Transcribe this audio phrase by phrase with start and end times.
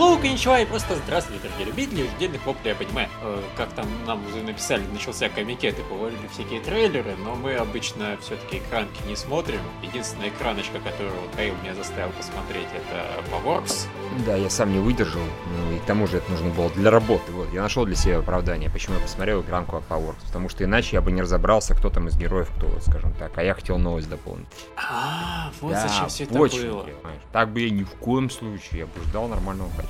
[0.00, 3.10] Hello, коничева и просто здравствуйте, дорогие любители ежедневных воплей об аниме.
[3.20, 8.16] Э, как там нам уже написали, начался комикет и повалили всякие трейлеры, но мы обычно
[8.22, 9.60] все-таки экранки не смотрим.
[9.82, 13.88] Единственная экраночка, которую Каил меня заставил посмотреть, это Powerworks.
[14.24, 17.30] Да, я сам не выдержал, ну и к тому же это нужно было для работы.
[17.32, 20.96] Вот, я нашел для себя оправдание, почему я посмотрел экранку от Powerworks, потому что иначе
[20.96, 24.08] я бы не разобрался, кто там из героев, кто, скажем так, а я хотел новость
[24.08, 24.46] дополнить.
[24.78, 26.86] А, вот Да, зачем все это было.
[27.32, 29.89] Так бы я ни в коем случае, я бы ждал нормального качества.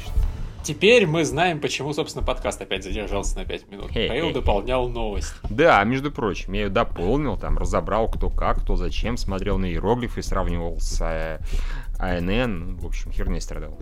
[0.63, 3.91] Теперь мы знаем, почему, собственно, подкаст опять задержался на 5 минут.
[3.91, 4.09] Хе-хе.
[4.09, 5.33] Каил дополнял новость.
[5.49, 10.23] Да, между прочим, я ее дополнил, там, разобрал кто как, кто зачем, смотрел на иероглифы,
[10.23, 11.41] сравнивал с э,
[12.01, 13.79] АНН, в общем, херней страдал.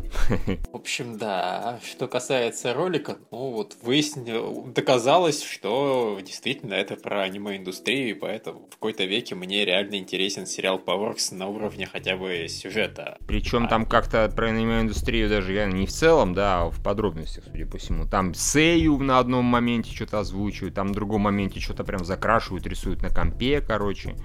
[0.72, 1.78] В общем, да.
[1.84, 8.70] Что касается ролика, ну вот выяснил, доказалось, что действительно это про аниме-индустрию, и поэтому в
[8.70, 13.18] какой-то веке мне реально интересен сериал Powerworks на уровне хотя бы сюжета.
[13.26, 13.68] Причем А.
[13.68, 17.78] там как-то про аниме-индустрию даже я не в целом, да, а в подробностях, судя по
[17.78, 18.06] всему.
[18.06, 23.02] Там Сею на одном моменте что-то озвучивают, там в другом моменте что-то прям закрашивают, рисуют
[23.02, 24.16] на компе, короче.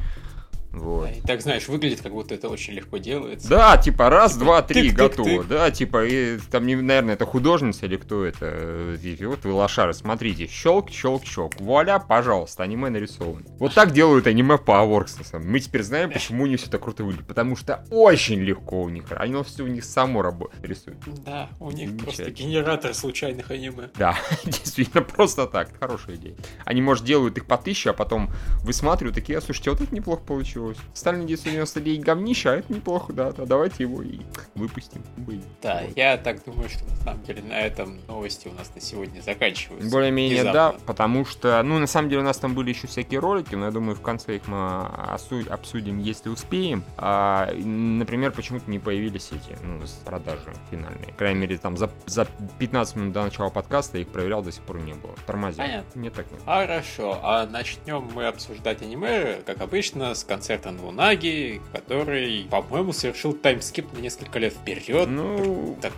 [0.74, 1.10] Вот.
[1.12, 3.48] И так, знаешь, выглядит, как будто это очень легко делается.
[3.48, 4.96] Да, типа раз, два, три, тык-тык-тык.
[4.96, 5.44] готово.
[5.44, 8.98] Да, типа, и там, наверное, это художница или кто это.
[9.02, 11.60] И вот вы лошары, смотрите, щелк, щелк, щелк.
[11.60, 13.46] Вуаля, пожалуйста, аниме нарисовано.
[13.60, 14.58] Вот так делают аниме
[15.24, 15.52] самом деле.
[15.52, 17.28] Мы теперь знаем, почему у них все так круто выглядит.
[17.28, 19.06] Потому что очень легко у них.
[19.16, 20.98] Оно все у них само работает, рисует.
[21.24, 23.90] Да, у них просто генератор случайных аниме.
[23.96, 25.70] Да, действительно, просто так.
[25.80, 26.36] Хорошая идея.
[26.66, 30.24] Они, может, делают их по тысяче, а потом высматривают такие, а слушайте, вот это неплохо
[30.24, 30.63] получилось.
[30.94, 34.20] Сталин 999 говнище, а это неплохо, да, да, давайте его и
[34.56, 35.04] выпустим.
[35.18, 35.44] Блин.
[35.62, 35.98] Да, Вот.
[35.98, 39.90] я так думаю, что на самом деле на этом новости у нас на сегодня заканчиваются.
[39.90, 43.56] Более-менее, да, потому что, ну, на самом деле у нас там были еще всякие ролики,
[43.56, 44.86] но я думаю, в конце их мы
[45.50, 46.84] обсудим, если успеем.
[46.98, 51.08] А, например, почему-то не появились эти, ну, продажи финальные.
[51.08, 52.28] По крайней мере, там за, за
[52.60, 55.14] 15 минут до начала подкаста я их проверял, до сих пор не было.
[55.26, 55.64] Тормозил.
[55.64, 56.00] Понятно.
[56.00, 56.42] Нет так нет.
[56.46, 60.24] Хорошо, а начнем мы обсуждать аниме, как обычно, с
[60.58, 65.08] концерта Нунаги, который, по-моему, совершил таймскип на несколько лет вперед.
[65.08, 65.92] Ну, Так.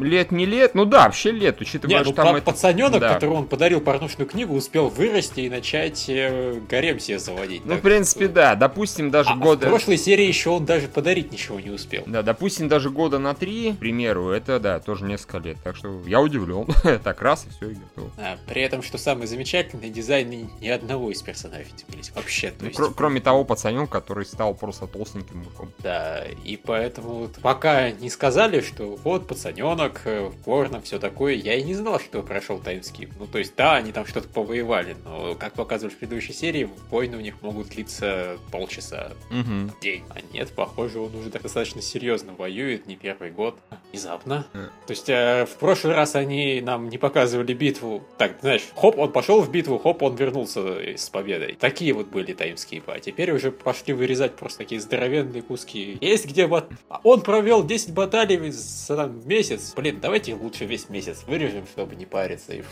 [0.00, 2.46] лет не лет, ну да, вообще лет, учитывая, Не, ну что там это...
[2.46, 3.14] пацаненок, да.
[3.14, 7.64] которому он подарил порнушную книгу, успел вырасти и начать э, гарем себе заводить.
[7.64, 9.66] Ну, Так в принципе, да, допустим, даже А в года...
[9.66, 12.02] прошлой серии еще он даже подарить ничего не успел.
[12.06, 15.56] Да, допустим, даже года на три, к примеру, это, да, тоже несколько лет.
[15.62, 16.66] Так что я удивлен.
[17.04, 18.10] так раз и все, и готово.
[18.18, 22.48] А, при этом, что самое замечательное, дизайны ни одного из персонажей не вообще.
[22.50, 25.72] То Ну, есть, кро- кроме того пацаненка, который стал просто толстеньким мужиком.
[25.78, 31.54] Да, и поэтому вот пока не сказали, что вот пацаненок, э, порно, все такое, я
[31.54, 33.10] и не знал, что прошел таймскип.
[33.18, 37.16] Ну, то есть, да, они там что-то повоевали, но, как показывали в предыдущей серии, войны
[37.16, 39.72] у них могут длиться полчаса, Угу.
[39.80, 40.04] день.
[40.10, 43.58] А нет, похоже, он уже достаточно серьезно воюет, не первый год.
[43.90, 44.46] Внезапно.
[44.54, 44.68] Э.
[44.86, 48.02] То есть, э, в прошлый раз они нам не показывали битву.
[48.18, 50.60] Так, знаешь, хоп, он пошел в битву, хоп, он вернулся
[50.96, 51.56] с победой.
[51.58, 52.92] Такие вот были таймскипы.
[52.92, 55.98] А теперь уже пошли вырезать просто такие здоровенные куски.
[56.00, 56.68] Есть где бат...
[56.88, 58.52] А Он провел 10 баталий
[58.88, 59.72] там, месяц.
[59.76, 62.54] Блин, давайте лучше весь месяц вырежем, чтобы не париться.
[62.54, 62.62] И,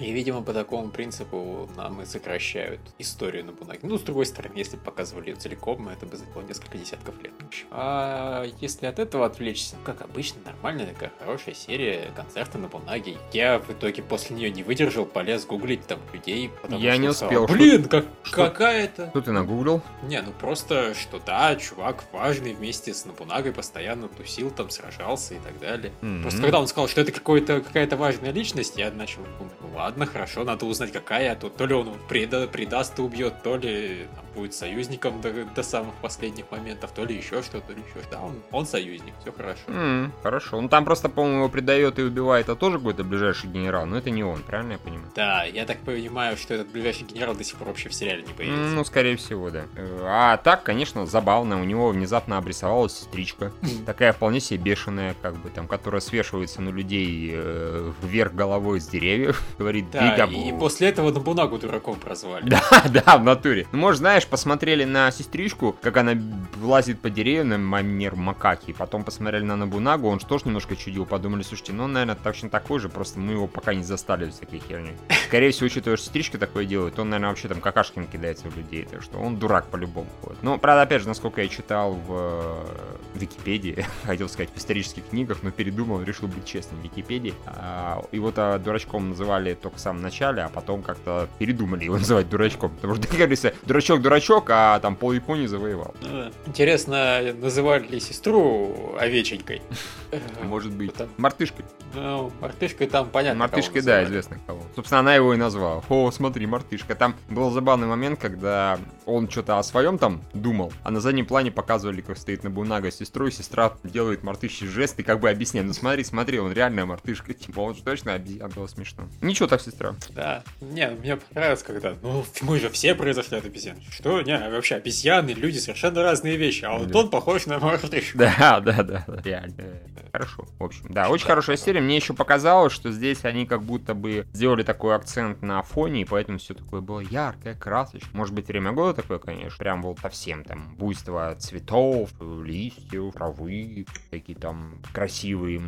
[0.00, 3.80] и, видимо, по такому принципу нам и сокращают историю на Бунаге.
[3.82, 7.32] Ну, с другой стороны, если бы показывали ее целиком, это бы заняло несколько десятков лет.
[7.70, 13.18] А если от этого отвлечься, ну, как обычно, нормальная такая хорошая серия концерта на Бунаге.
[13.32, 16.50] Я в итоге после нее не выдержал, полез гуглить там людей.
[16.62, 17.56] потому Я что не сказал, успел.
[17.56, 19.10] Блин, как, какая-то...
[19.10, 19.82] Что ты нагуглил?
[20.02, 25.38] Не, ну просто, что да, чувак важный вместе с Набунагой постоянно тусил, там сражался и
[25.38, 25.92] так далее.
[26.00, 26.22] Мгм.
[26.22, 29.89] Просто когда он сказал, что это какой-то, какая-то важная личность, я начал думать, ну ладно,
[30.06, 34.06] хорошо, надо узнать, какая, а то, то ли он преда- предаст и убьет, то ли
[34.14, 38.00] там, будет союзником до, до самых последних моментов, то ли еще что-то, то ли еще
[38.02, 39.60] что Да, он, он союзник, все хорошо.
[39.68, 40.60] М, хорошо.
[40.60, 43.86] Ну там просто, по-моему, его предает и убивает, а тоже какой-то ближайший генерал.
[43.86, 45.10] Но это не он, правильно я понимаю?
[45.14, 48.32] Да, я так понимаю, что этот ближайший генерал до сих пор вообще в сериале не
[48.32, 48.62] появился.
[48.62, 49.64] М, Ну, скорее всего, да.
[49.76, 51.60] Э, А так, конечно, забавно.
[51.60, 53.52] У него внезапно обрисовалась сестричка.
[53.86, 58.88] Такая вполне себе бешеная, как бы там, которая свешивается на людей э, вверх головой с
[58.88, 59.42] деревьев.
[59.58, 62.48] Говорит, Да, и после этого Набунагу дураком прозвали.
[62.48, 62.62] Да,
[63.04, 63.66] да, в натуре.
[63.72, 66.12] Ну, может, знаешь, посмотрели на сестричку, как она
[66.56, 71.42] влазит по деревьям манер макаки, потом посмотрели на Набунагу, он же тоже немножко чудил, подумали,
[71.42, 74.60] слушайте, ну, он, наверное, точно такой же, просто мы его пока не застали в всякой
[74.60, 74.92] херни.
[75.26, 78.86] Скорее всего, учитывая, что сестричка такое делает, он, наверное, вообще там какашками кидается в людей,
[78.90, 80.08] так что он дурак по-любому.
[80.22, 80.36] Вот.
[80.42, 85.38] Ну, правда, опять же, насколько я читал в э, Википедии, хотел сказать, в исторических книгах,
[85.42, 87.34] но передумал, решил быть честным в Википедии.
[87.46, 92.28] А, Его то дурачком называли только в самом начале, а потом как-то передумали его называть
[92.28, 95.94] дурачком, потому что, как говорится, дурачок дурачок, а там пол Японии завоевал.
[96.02, 99.62] Ну, Интересно, называли ли сестру овеченькой?
[100.42, 100.92] Может быть.
[101.16, 101.64] Мартышкой.
[101.94, 103.40] Ну, мартышкой там понятно.
[103.40, 104.62] Мартышкой, да, известно кого.
[104.74, 105.82] Собственно, она его и назвала.
[105.88, 106.94] О, смотри, мартышка.
[106.94, 111.50] Там был забавный момент, когда он что-то о своем там думал, а на заднем плане
[111.50, 115.72] показывали, как стоит Набунага с сестрой, сестра делает мартыший жест и как бы объясняет, ну
[115.72, 119.08] смотри, смотри, он реальная мартышка, типа, он же точно обезьян, было смешно.
[119.20, 119.94] Ничего так, сестра.
[120.10, 120.42] Да.
[120.60, 121.94] Не, мне понравилось, когда...
[122.02, 123.76] Ну, мы же все произошли от обезьян.
[124.00, 124.22] Что?
[124.22, 126.64] Не, вообще, обезьяны, люди совершенно разные вещи.
[126.64, 128.18] А вот он похож на мартышку.
[128.40, 129.64] Да, да, да, реально.
[130.12, 130.86] Хорошо, в общем.
[130.88, 131.80] Да, очень хорошая серия.
[131.80, 136.04] Мне еще показалось, что здесь они как будто бы сделали такой акцент на фоне, и
[136.04, 138.10] поэтому все такое было яркое, красочное.
[138.12, 139.58] Может быть, время года такое, конечно.
[139.58, 145.60] Прям вот совсем там буйство цветов, листьев, травы, такие там красивые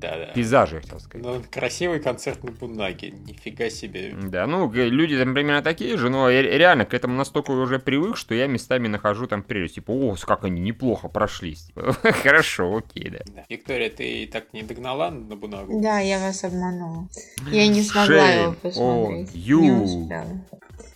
[0.00, 1.26] да, пейзажи, я хотел сказать.
[1.26, 3.10] Ну, красивый концерт на Бунаге.
[3.10, 4.14] Нифига себе.
[4.24, 8.34] Да, ну, люди там примерно такие же, но реально к этому настолько уже привык, что
[8.34, 9.76] я местами нахожу там прелесть.
[9.76, 11.68] Типа, о, как они неплохо прошлись.
[12.22, 13.44] Хорошо, окей, да.
[13.48, 15.80] Виктория, ты так не догнала на Бунагу?
[15.80, 17.08] Да, я вас обманула.
[17.50, 19.30] Я не смогла его посмотреть.
[19.30, 20.40] успела.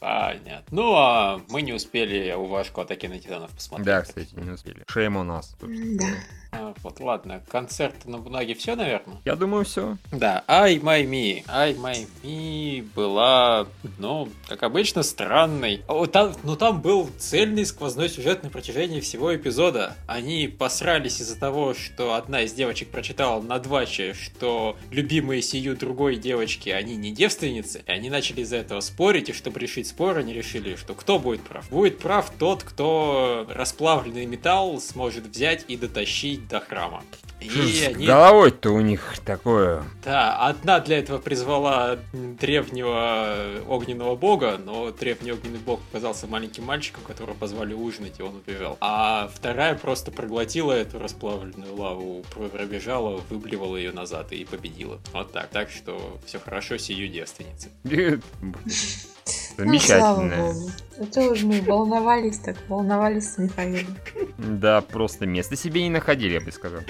[0.00, 0.64] Понятно.
[0.70, 3.87] Ну, а мы не успели Увашку Атаки на Титанов посмотреть.
[3.87, 4.82] Да, кстати, не успели.
[4.88, 5.56] Шейм у нас.
[5.60, 6.06] Да.
[6.54, 7.43] А, вот, ладно.
[7.49, 9.16] Концерт на Бунаге все, наверное?
[9.25, 9.96] Я думаю, все.
[10.12, 11.44] Да, Ай Май Ми.
[11.49, 13.66] Ай Май Ми была,
[13.99, 15.82] ну, как обычно, странной.
[15.88, 19.96] О, там, ну, там был цельный сквозной сюжет на протяжении всего эпизода.
[20.06, 26.16] Они посрались из-за того, что одна из девочек прочитала на дваче, что любимые сию другой
[26.16, 27.82] девочки, они не девственницы.
[27.87, 31.40] И они начали из-за этого спорить, и чтобы решить спор, они решили, что кто будет
[31.40, 31.66] прав?
[31.70, 37.02] Будет прав тот, кто расплавленный металл сможет взять и дотащить до храма.
[37.40, 39.82] И они Головой-то у них такое.
[40.04, 47.02] да, одна для этого призвала древнего огненного бога, но древний огненный бог оказался маленьким мальчиком,
[47.04, 48.76] которого позвали ужинать, и он убежал.
[48.80, 55.00] А вторая просто проглотила эту расплавленную лаву, пробежала, выблевала ее назад и победила.
[55.12, 55.48] Вот так.
[55.48, 57.70] Так что все хорошо, сию девственницы.
[57.84, 58.20] Ну,
[59.24, 60.36] слава Замечательно.
[60.36, 60.70] богу.
[60.98, 63.96] Это уж мы волновались так, волновались с Михаилом.
[64.38, 66.82] Да, просто места себе не находили, я бы сказал.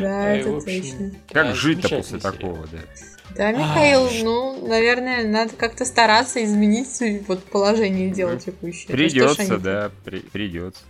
[0.00, 1.12] Да, это точно.
[1.30, 2.78] Как жить-то после такого, да?
[3.36, 6.88] Да, Михаил, А, ну, наверное, надо как-то стараться изменить
[7.28, 8.84] вот положение дела текущее.
[8.88, 10.80] Это ж Придется, да, при- придется.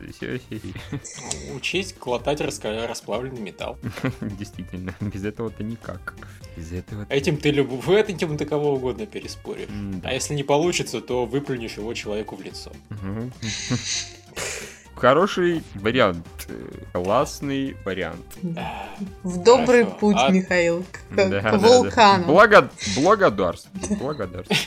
[1.55, 3.79] Учить глотать раска- расплавленный металл.
[4.21, 6.15] Действительно, без этого-то никак.
[6.57, 7.71] Без этого Этим ты люб...
[7.71, 9.69] в этим ты кого угодно переспоришь.
[10.03, 12.73] А если не получится, то выплюнешь его человеку в лицо.
[15.01, 16.27] Хороший вариант.
[16.49, 16.53] э,
[16.93, 18.25] Классный вариант.
[18.43, 18.73] Да.
[19.23, 19.99] В добрый Хорошо.
[20.01, 21.59] путь, А- Михаил, к, Да, к да, да.
[21.59, 22.25] вулкану.
[22.27, 23.99] Благо- Благодарствую.
[24.01, 24.59] Благодарствую.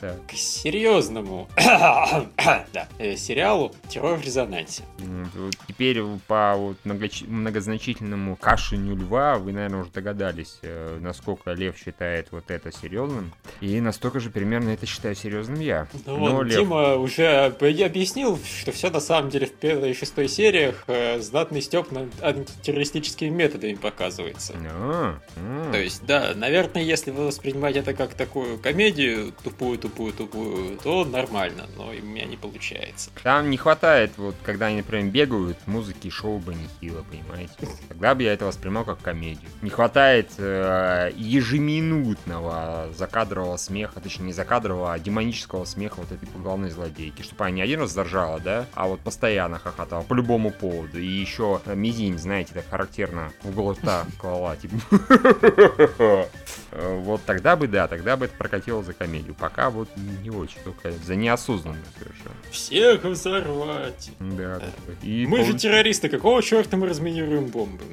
[0.00, 0.26] Э, так.
[0.26, 4.82] К серьезному да, э, сериалу «Террор в резонансе».
[4.98, 12.28] Вот Теперь по вот многозначительному кашеню льва вы, наверное, уже догадались, э, насколько лев считает
[12.30, 13.32] вот это серьезным.
[13.60, 15.86] И настолько же примерно это считаю серьезным я.
[16.06, 19.90] Ну Но вот, Лев- Дима уже я объяснил, что все на самом деле в первой
[19.90, 21.88] и шестой сериях э, знатный степ
[22.20, 24.54] антитеррористическими методами показывается.
[24.70, 25.72] А, м.
[25.72, 31.04] То есть, да, наверное, если вы воспринимаете это как такую комедию, тупую, тупую, тупую, то
[31.04, 33.10] нормально, но у меня не получается.
[33.22, 37.52] Там не хватает, вот, когда они, например, бегают, музыки шоу бы нехило, понимаете?
[37.88, 39.50] Тогда бы я это воспринимал как комедию.
[39.60, 46.70] Не хватает э, ежеминутного закадрового смеха, точнее не закадрового, а демонического смеха вот этой главной
[46.70, 47.20] злодейки.
[47.20, 50.98] Чтобы она не один раз заржала, да, а вот постоянно хохотала по любому поводу.
[50.98, 54.76] И еще э, мизинь, знаете, так характерно в угол рта клала, типа.
[56.74, 59.34] Э, Вот тогда бы, да, тогда бы это прокатило за комедию.
[59.34, 59.88] Пока вот
[60.22, 62.34] не очень, только за неосознанную совершенно.
[62.50, 64.10] Всех взорвать!
[64.18, 64.92] Да, да.
[65.02, 67.84] И Мы же пол- террористы, какого черта мы разминируем бомбы?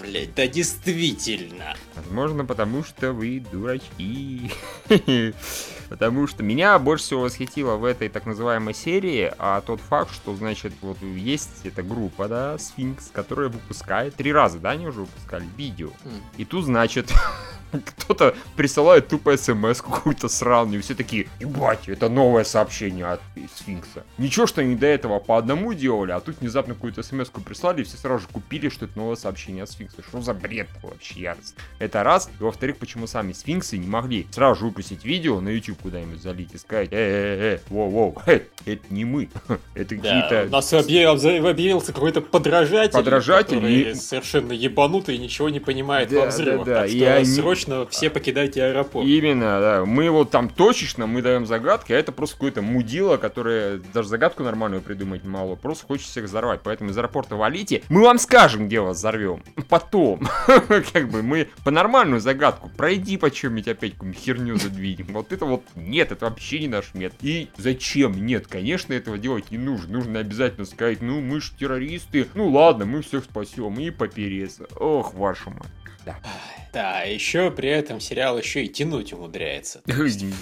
[0.00, 1.74] Блять, да действительно.
[1.96, 4.52] Возможно, потому что вы дурачки.
[5.88, 10.36] Потому что меня больше всего восхитило в этой так называемой серии а тот факт, что,
[10.36, 15.46] значит, вот есть эта группа, да, Сфинкс, которая выпускает, три раза, да, они уже выпускали
[15.56, 15.88] видео.
[16.04, 16.12] М.
[16.36, 17.10] И тут, значит,
[17.84, 23.20] кто-то присылает тупо смс какую-то сраную, и все такие, ебать, это новое сообщение от
[23.56, 24.04] Сфинкса.
[24.18, 27.84] Ничего, что они до этого по одному делали, а тут внезапно какую-то смс прислали, и
[27.84, 30.02] все сразу же купили, что это новое сообщение от Сфинкса.
[30.02, 31.54] Что за бред вообще, ярость?
[31.78, 32.30] Это раз.
[32.38, 36.54] И во-вторых, почему сами Сфинксы не могли сразу же выпустить видео на YouTube куда-нибудь залить
[36.54, 39.28] и сказать, э-э-э, воу-воу, э, это не мы,
[39.74, 40.44] это какие-то...
[40.48, 46.26] у нас объяв- объявился какой-то подражатель, Подражатель который совершенно ебанутый и ничего не понимает во
[46.26, 46.66] взрывах.
[46.66, 47.24] да, да, и они-
[47.58, 49.06] срочно все покидайте аэропорт.
[49.06, 49.84] Именно, да.
[49.84, 54.42] Мы вот там точечно, мы даем загадки, а это просто какое-то мудило, которое даже загадку
[54.42, 56.60] нормальную придумать мало, просто хочет всех взорвать.
[56.62, 59.42] Поэтому из аэропорта валите, мы вам скажем, где вас взорвем.
[59.68, 60.28] Потом.
[60.92, 65.06] Как бы мы по нормальную загадку, пройди по чем-нибудь опять какую-нибудь херню задвинем.
[65.10, 67.18] Вот это вот нет, это вообще не наш метод.
[67.22, 68.24] И зачем?
[68.24, 69.98] Нет, конечно, этого делать не нужно.
[69.98, 74.66] Нужно обязательно сказать, ну мы ж террористы, ну ладно, мы всех спасем и попереться.
[74.78, 75.87] Ох, вашу мать.
[76.08, 76.30] Да.
[76.72, 79.82] Да, еще при этом сериал еще и тянуть умудряется.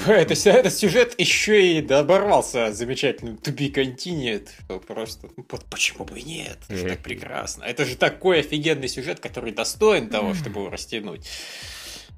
[0.06, 4.49] это, этот сюжет еще и доборвался замечательным to be continued.
[4.87, 6.58] Просто, ну, почему бы и нет?
[6.68, 7.64] Это так прекрасно.
[7.64, 11.28] Это же такой офигенный сюжет, который достоин того, чтобы его растянуть.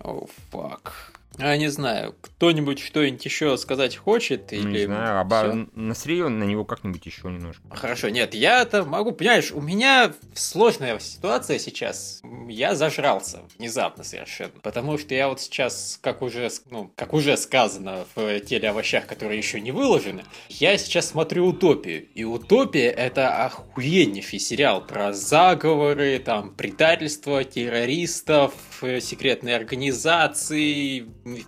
[0.00, 1.12] О, oh, фак.
[1.36, 4.50] А не знаю, кто-нибудь что-нибудь еще сказать хочет?
[4.50, 4.80] Ну, или...
[4.80, 7.62] Не знаю, а насри на него как-нибудь еще немножко.
[7.70, 12.22] Хорошо, нет, я-то могу, понимаешь, у меня сложная ситуация сейчас.
[12.48, 14.52] Я зажрался внезапно совершенно.
[14.62, 19.38] Потому что я вот сейчас, как уже, ну, как уже сказано в теле овощах, которые
[19.38, 22.08] еще не выложены, я сейчас смотрю «Утопию».
[22.14, 28.54] И «Утопия»— это охуеннейший сериал про заговоры, там, предательство террористов,
[29.00, 31.06] секретные организации,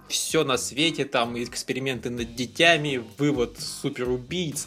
[0.09, 4.67] все на свете, там эксперименты над детьми, вывод суперубийц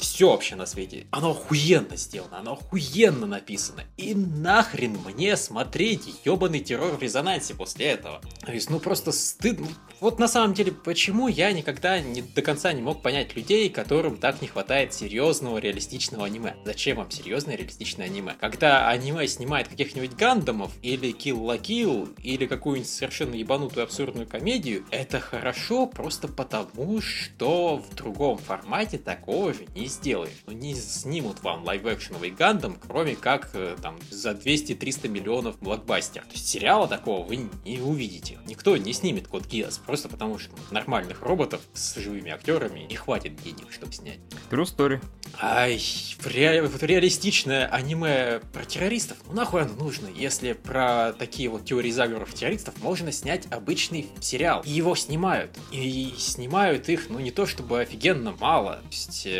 [0.00, 1.06] все вообще на свете.
[1.10, 3.84] Оно охуенно сделано, оно охуенно написано.
[3.96, 8.20] И нахрен мне смотреть ебаный террор в резонансе после этого.
[8.44, 9.68] То есть, ну просто стыдно.
[10.00, 14.16] Вот на самом деле, почему я никогда не, до конца не мог понять людей, которым
[14.16, 16.56] так не хватает серьезного реалистичного аниме.
[16.64, 18.34] Зачем вам серьезное реалистичное аниме?
[18.40, 24.86] Когда аниме снимает каких-нибудь гандамов, или Kill la Kill, или какую-нибудь совершенно ебанутую абсурдную комедию,
[24.90, 30.32] это хорошо просто потому, что в другом формате такого же не сделаешь.
[30.46, 36.22] Ну, не снимут вам лайв-экшеновый Гандам, кроме как э, там за 200-300 миллионов блокбастер.
[36.22, 38.38] То есть сериала такого вы не увидите.
[38.46, 43.36] Никто не снимет Код Гиас, просто потому что нормальных роботов с живыми актерами не хватит
[43.42, 44.18] денег, чтобы снять.
[44.50, 45.02] True story.
[45.40, 45.80] Ай,
[46.24, 52.32] ре- реалистичное аниме про террористов, ну нахуй оно нужно, если про такие вот теории заговоров
[52.34, 54.62] террористов можно снять обычный сериал.
[54.66, 55.56] И его снимают.
[55.72, 58.76] И снимают их, ну не то чтобы офигенно мало.
[58.76, 59.30] То есть, э,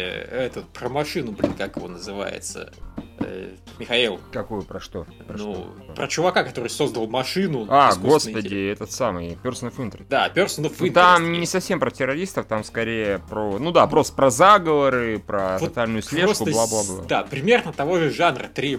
[0.41, 2.73] этот, про машину, блин, как его называется?
[3.21, 4.21] Э, Михаил.
[4.33, 5.07] Какую, про что?
[5.27, 5.95] Про ну, что?
[5.95, 7.67] про чувака, который создал машину.
[7.69, 8.81] А, господи, интеллект.
[8.81, 10.07] этот самый, Person of Interest.
[10.09, 10.93] Да, Person of Interest.
[10.93, 15.71] Там не совсем про террористов, там скорее про, ну да, просто про заговоры, про вот
[15.71, 17.05] тотальную слежку, бла-бла-бла.
[17.09, 18.79] Да, примерно того же жанра, три,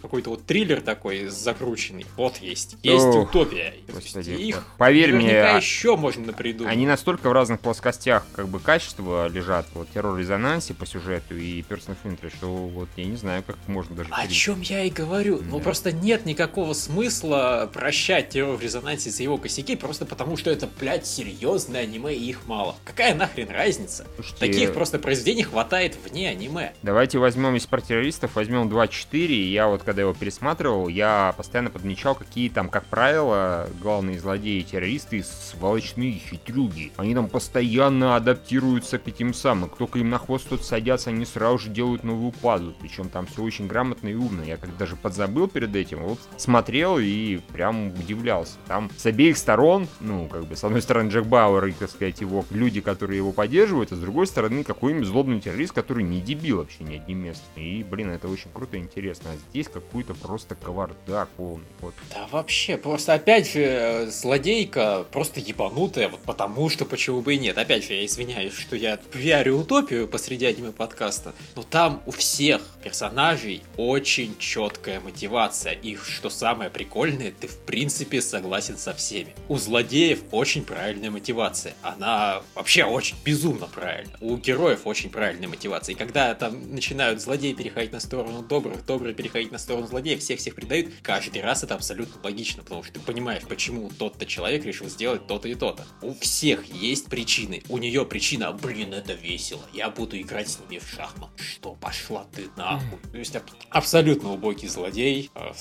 [0.00, 2.06] какой-то вот триллер такой закрученный.
[2.16, 2.76] Вот есть.
[2.82, 3.74] Есть Ох, утопия.
[3.88, 6.72] Господи, их поверь мне, еще можно придумать.
[6.72, 11.62] Они настолько в разных плоскостях как бы качества лежат, вот террор резонансе по сюжету и
[11.62, 14.10] Person of Interest, что вот я не знаю, как можно даже...
[14.12, 15.36] О чем я и говорю.
[15.36, 15.46] Ну, да.
[15.50, 20.50] Ну, просто нет никакого смысла прощать террор в резонансе за его косяки, просто потому что
[20.50, 22.76] это, блядь, серьезное аниме, и их мало.
[22.84, 24.06] Какая нахрен разница?
[24.14, 26.72] Слушайте, Таких просто произведений хватает вне аниме.
[26.82, 31.70] Давайте возьмем из про террористов, возьмем 2.4, и я вот, когда его пересматривал, я постоянно
[31.70, 36.92] подмечал, какие там, как правило, главные злодеи террористы сволочные хитрюги.
[36.96, 39.70] Они там постоянно адаптируются к этим самым.
[39.70, 42.74] Кто к им на хвост тут садятся, они сразу же делают новую падлу.
[42.80, 44.42] Причем там все очень грамотно и умно.
[44.44, 48.54] Я как даже подзабыл перед этим, вот смотрел и прям удивлялся.
[48.66, 52.20] Там с обеих сторон, ну, как бы, с одной стороны Джек Бауэр и, так сказать,
[52.20, 56.58] его люди, которые его поддерживают, а с другой стороны какой-нибудь злобный террорист, который не дебил
[56.58, 57.46] вообще ни одним местом.
[57.56, 59.30] И, блин, это очень круто и интересно.
[59.32, 61.64] А здесь какой-то просто кавардак полный.
[61.80, 61.94] Вот.
[62.10, 67.58] Да вообще, просто опять же, злодейка просто ебанутая, вот потому что почему бы и нет.
[67.58, 72.62] Опять же, я извиняюсь, что я пиарю утопию посреди аниме подкаста, но там у всех
[72.82, 73.43] персонажей
[73.76, 75.72] очень четкая мотивация.
[75.72, 79.34] И что самое прикольное, ты в принципе согласен со всеми.
[79.48, 81.74] У злодеев очень правильная мотивация.
[81.82, 84.16] Она вообще очень безумно правильная.
[84.20, 85.94] У героев очень правильная мотивация.
[85.94, 90.54] И когда там начинают злодеи переходить на сторону добрых, добрые переходить на сторону злодеев, всех-всех
[90.54, 95.26] предают, каждый раз это абсолютно логично, потому что ты понимаешь, почему тот-то человек решил сделать
[95.26, 95.86] то-то и то-то.
[96.02, 97.62] У всех есть причины.
[97.68, 101.30] У нее причина, блин, это весело, я буду играть с ними в шахмат.
[101.36, 102.98] Что, пошла ты нахуй.
[103.10, 103.33] То есть
[103.70, 105.52] абсолютно убогий злодей, а,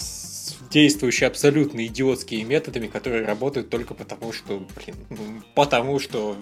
[0.69, 6.35] действующий абсолютно идиотскими методами, которые работают только потому, что, блин, ну, потому что,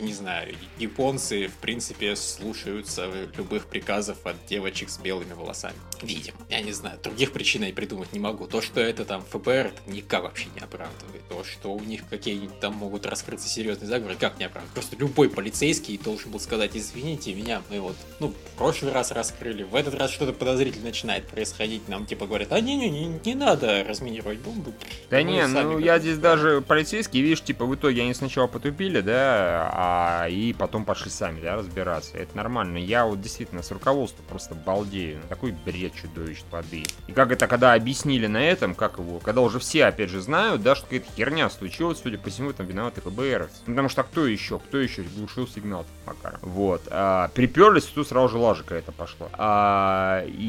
[0.00, 5.76] не знаю, японцы, в принципе, слушаются любых приказов от девочек с белыми волосами.
[6.02, 6.38] Видимо.
[6.48, 8.46] Я не знаю, других причин я придумать не могу.
[8.46, 11.26] То, что это там ФБР, это никак вообще не оправдывает.
[11.28, 14.74] То, что у них какие-нибудь там могут раскрыться серьезные заговоры, как не оправдывает.
[14.74, 19.62] Просто любой полицейский должен был сказать, извините меня, мы вот, ну, в прошлый раз раскрыли,
[19.62, 23.34] в этот раз что-то подозрительное зритель начинает происходить, нам типа говорят, а не-не, не, не
[23.34, 24.72] надо разминировать бомбы.
[25.10, 29.70] Да не, ну я здесь даже полицейский, видишь, типа в итоге они сначала потупили, да,
[29.72, 32.16] а и потом пошли сами, да, разбираться.
[32.16, 32.78] Это нормально.
[32.78, 35.20] Я вот действительно с руководством просто балдею.
[35.28, 36.84] Такой бред чудовищ воды.
[37.06, 40.62] И как это, когда объяснили на этом, как его, когда уже все, опять же, знают,
[40.62, 43.48] да, что какая-то херня случилась, судя по всему, там виноваты ФБР.
[43.66, 44.58] Ну, потому что а кто еще?
[44.58, 46.38] Кто еще глушил сигнал Макара?
[46.42, 46.82] Вот.
[46.88, 49.28] А, приперлись, тут сразу же лажа какая-то пошла.
[49.32, 50.45] А, и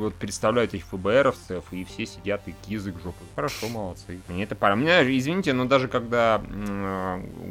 [0.00, 3.24] вот представляют этих ФБРовцев, и все сидят и язык жопу.
[3.34, 4.20] Хорошо, молодцы.
[4.28, 4.74] Мне это пора.
[4.74, 6.42] Меня, извините, но даже когда,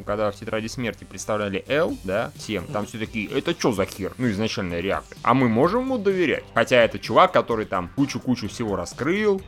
[0.05, 4.13] когда в тетради смерти представляли Л, да, всем, там все такие, это что за хер?
[4.17, 5.17] Ну, изначальная реакция.
[5.23, 6.43] А мы можем ему доверять?
[6.53, 9.41] Хотя это чувак, который там кучу-кучу всего раскрыл,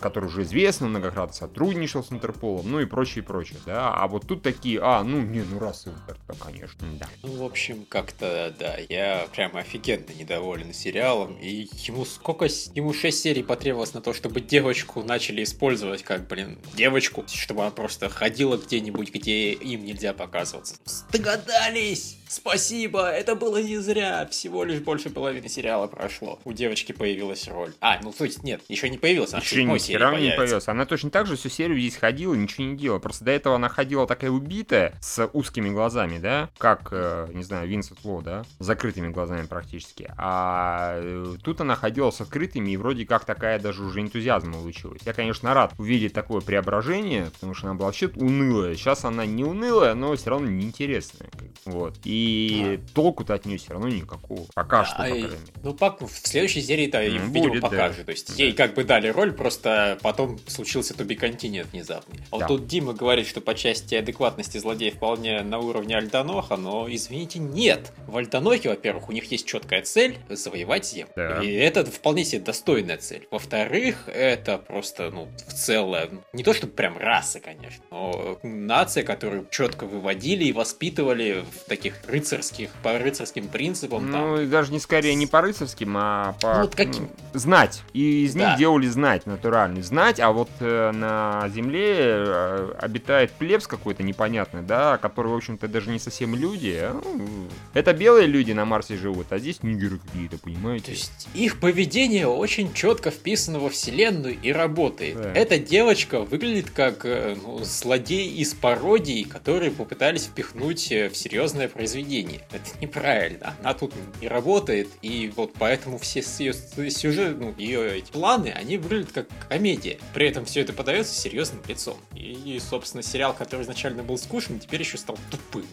[0.00, 3.92] который уже известно, многократно сотрудничал с Интерполом, ну и прочее, прочее, да.
[3.94, 7.06] А вот тут такие, а, ну, не, ну раз Интер, то, конечно, да.
[7.22, 13.22] Ну, в общем, как-то, да, я прямо офигенно недоволен сериалом, и ему сколько, ему 6
[13.22, 18.56] серий потребовалось на то, чтобы девочку начали использовать как, блин, девочку, чтобы она просто ходила
[18.56, 20.76] где-нибудь, где им нельзя показываться.
[21.12, 22.16] Догадались!
[22.32, 24.26] Спасибо, это было не зря.
[24.30, 26.40] Всего лишь больше половины сериала прошло.
[26.44, 27.74] У девочки появилась роль.
[27.82, 29.34] А, ну то есть нет, еще не появилась.
[29.34, 30.66] Она еще не, серии не появилась.
[30.66, 33.00] Она точно так же всю серию здесь ходила, ничего не делала.
[33.00, 37.68] Просто до этого она ходила такая убитая, с узкими глазами, да, как, э, не знаю,
[37.68, 40.10] Винсент Ло, да, с закрытыми глазами практически.
[40.16, 45.02] А э, тут она ходила с открытыми, и вроде как такая даже уже энтузиазм улучилась.
[45.04, 48.74] Я, конечно, рад увидеть такое преображение, потому что она была вообще унылая.
[48.74, 51.28] Сейчас она не унылая, но все равно неинтересная.
[51.66, 51.98] Вот.
[52.04, 52.94] И и а.
[52.94, 54.46] толку-то от нее все равно никакого.
[54.54, 55.34] Пока да, что, по крайней мере.
[55.62, 55.76] Ну,
[56.06, 57.98] в следующей серии-то, ну, видимо, будет, покажет.
[57.98, 58.04] Да.
[58.04, 58.42] То есть да.
[58.42, 62.14] ей как бы дали роль, просто потом случился to be continued внезапно.
[62.30, 62.46] А да.
[62.46, 67.38] вот тут Дима говорит, что по части адекватности злодея вполне на уровне Альданоха, но, извините,
[67.38, 67.92] нет.
[68.06, 71.12] В Альданохе, во-первых, у них есть четкая цель— завоевать Землю.
[71.16, 71.42] Да.
[71.42, 73.26] И это вполне себе достойная цель.
[73.30, 79.46] Во-вторых, это просто, ну, в целом, не то, что прям раса, конечно, но нация, которую
[79.50, 84.10] четко выводили и воспитывали в таких рыцарских, по рыцарским принципам.
[84.10, 84.50] Ну, там.
[84.50, 86.54] даже не скорее не по рыцарским, а по...
[86.54, 87.08] Ну, вот каким?
[87.32, 87.82] знать.
[87.94, 88.50] И из да.
[88.50, 89.82] них делали знать натуральный.
[89.82, 95.68] Знать, а вот э, на земле э, обитает плебс какой-то непонятный, да, который, в общем-то,
[95.68, 96.78] даже не совсем люди.
[96.80, 100.86] А, ну, это белые люди на Марсе живут, а здесь нигеры какие-то, понимаете?
[100.86, 105.16] То есть их поведение очень четко вписано во вселенную и работает.
[105.16, 105.32] Да.
[105.32, 111.68] Эта девочка выглядит как э, ну, злодей из пародии, которые попытались впихнуть э, в серьезное
[111.68, 112.40] произведение произведении.
[112.50, 113.54] Это неправильно.
[113.60, 116.52] Она тут не работает, и вот поэтому все ее
[116.90, 119.98] сюжет, ну, ее эти планы, они выглядят как комедия.
[120.14, 121.96] При этом все это подается серьезным лицом.
[122.14, 125.64] И, собственно, сериал, который изначально был скучным, теперь еще стал тупым.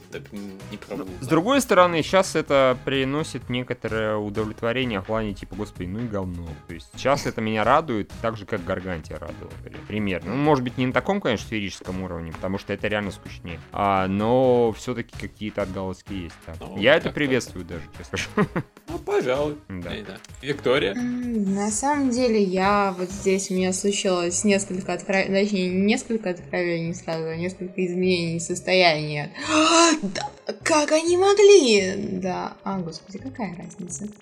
[0.88, 1.06] Правда.
[1.22, 6.48] С другой стороны, сейчас это приносит некоторое удовлетворение в плане типа, господи, ну и говно.
[6.68, 9.52] То есть сейчас это меня радует, так же, как Гаргантия радовала.
[9.88, 10.36] Примерно.
[10.36, 13.60] Ну, может быть, не на таком, конечно, сферическом уровне, потому что это реально скучнее.
[13.72, 16.36] А, но все-таки какие-то отголоски есть.
[16.46, 16.54] Да.
[16.60, 18.46] Ну, Я это приветствую даже, честно.
[18.92, 19.56] Ну, пожалуй.
[19.68, 19.92] Да.
[20.08, 20.18] да.
[20.42, 20.96] Виктория?
[20.96, 27.28] На самом деле, я вот здесь у меня случилось несколько откровений, точнее, несколько откровений сразу,
[27.28, 29.32] а несколько изменений состояния.
[30.02, 30.30] Да,
[30.64, 31.94] как они могли?
[32.20, 34.08] Да, а, господи, какая разница?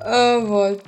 [0.00, 0.82] Э, вот,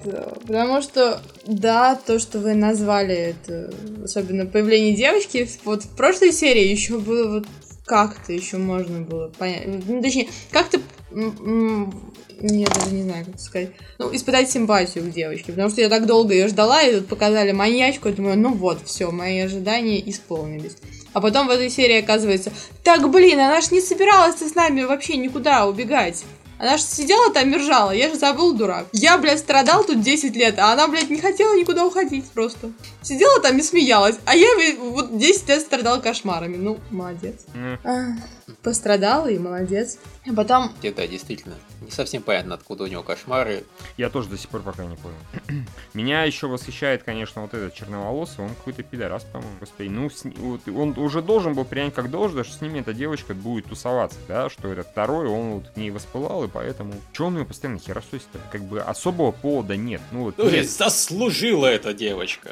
[0.46, 3.72] потому что, да, то, что вы назвали, это,
[4.04, 7.46] особенно появление девочки, вот в прошлой серии еще было вот
[7.84, 9.66] как-то еще можно было понять.
[9.66, 10.80] Ну, точнее, как-то
[11.12, 13.70] я даже не знаю, как сказать.
[13.98, 15.52] Ну, испытать симпатию к девочке.
[15.52, 18.80] Потому что я так долго ее ждала, и тут показали маньячку, я думаю, ну вот,
[18.86, 20.76] все, мои ожидания исполнились.
[21.12, 22.52] А потом в этой серии оказывается,
[22.84, 26.24] так, блин, она ж не собиралась с нами вообще никуда убегать.
[26.60, 28.86] Она же сидела там и ржала, я же забыл, дурак.
[28.92, 32.70] Я, блядь, страдал тут 10 лет, а она, блядь, не хотела никуда уходить просто.
[33.00, 36.58] Сидела там и смеялась, а я вот 10 лет страдал кошмарами.
[36.58, 37.46] Ну, молодец.
[37.54, 38.18] Mm.
[38.62, 39.96] Пострадала и молодец.
[40.26, 40.70] А потом...
[40.82, 41.54] Да, действительно.
[41.80, 43.64] Не совсем понятно, откуда у него кошмары.
[43.96, 45.16] Я тоже до сих пор пока не понял.
[45.94, 48.44] Меня еще восхищает, конечно, вот этот черноволосый.
[48.44, 49.54] Он какой-то пидорас, по-моему.
[49.60, 50.24] Господи, ну, с...
[50.24, 54.18] вот, он уже должен был принять как должное, что с ними эта девочка будет тусоваться,
[54.26, 56.94] да, что этот второй, он вот к ней воспылал, и поэтому...
[57.12, 58.38] Че он ее постоянно херососит-то?
[58.50, 60.00] Как бы особого повода нет.
[60.10, 60.68] Ну, вот, ну, нет.
[60.68, 62.50] заслужила эта девочка.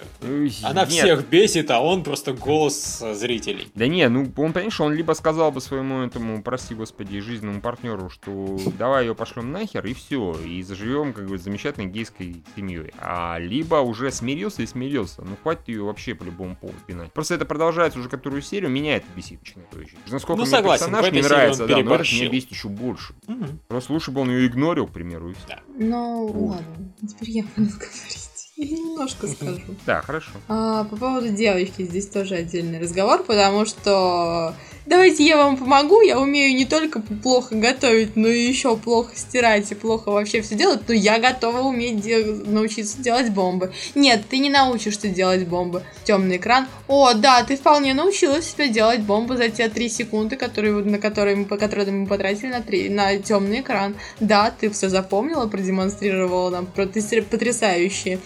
[0.63, 0.91] Она нет.
[0.91, 3.71] всех бесит, а он просто голос зрителей.
[3.75, 7.61] Да не, ну, он, понимаешь, он либо сказал бы своему своему этому, прости господи, жизненному
[7.61, 12.93] партнеру, что давай ее пошлем нахер, и все, и заживем, как бы, замечательной гейской семьей.
[12.99, 15.23] А либо уже смирился и смирился.
[15.23, 17.13] Ну, хватит ее вообще по любому поводу пинать.
[17.13, 19.89] Просто это продолжается уже которую серию, меня это бесит, честно говоря.
[20.11, 23.15] Насколько Ну, мне согласен, персонаж не нравится, да, но этот меня бесит еще больше.
[23.27, 23.61] Мгм.
[23.69, 25.57] Просто лучше бы он ее игнорил, к примеру, и всё.
[25.77, 26.51] Ну, Вот.
[26.57, 28.29] ладно, теперь я буду говорить.
[28.57, 29.61] Я немножко скажу.
[29.87, 30.31] Да, хорошо.
[30.49, 34.55] А, по поводу девочки здесь тоже отдельный разговор, потому что
[34.89, 39.71] давайте я вам помогу, я умею не только плохо готовить, но и еще плохо стирать
[39.71, 43.73] и плохо вообще все делать, но я готова уметь де- научиться делать бомбы.
[43.95, 45.83] Нет, ты не научишься делать бомбы.
[46.05, 46.67] Темный экран.
[46.87, 51.37] О, да, ты вполне научилась себе делать бомбы за те три секунды, которые, на которые
[51.37, 53.95] мы, которые мы потратили на, три, на темный экран.
[54.21, 58.19] Да, ты все запомнила, продемонстрировала нам потряс- потрясающие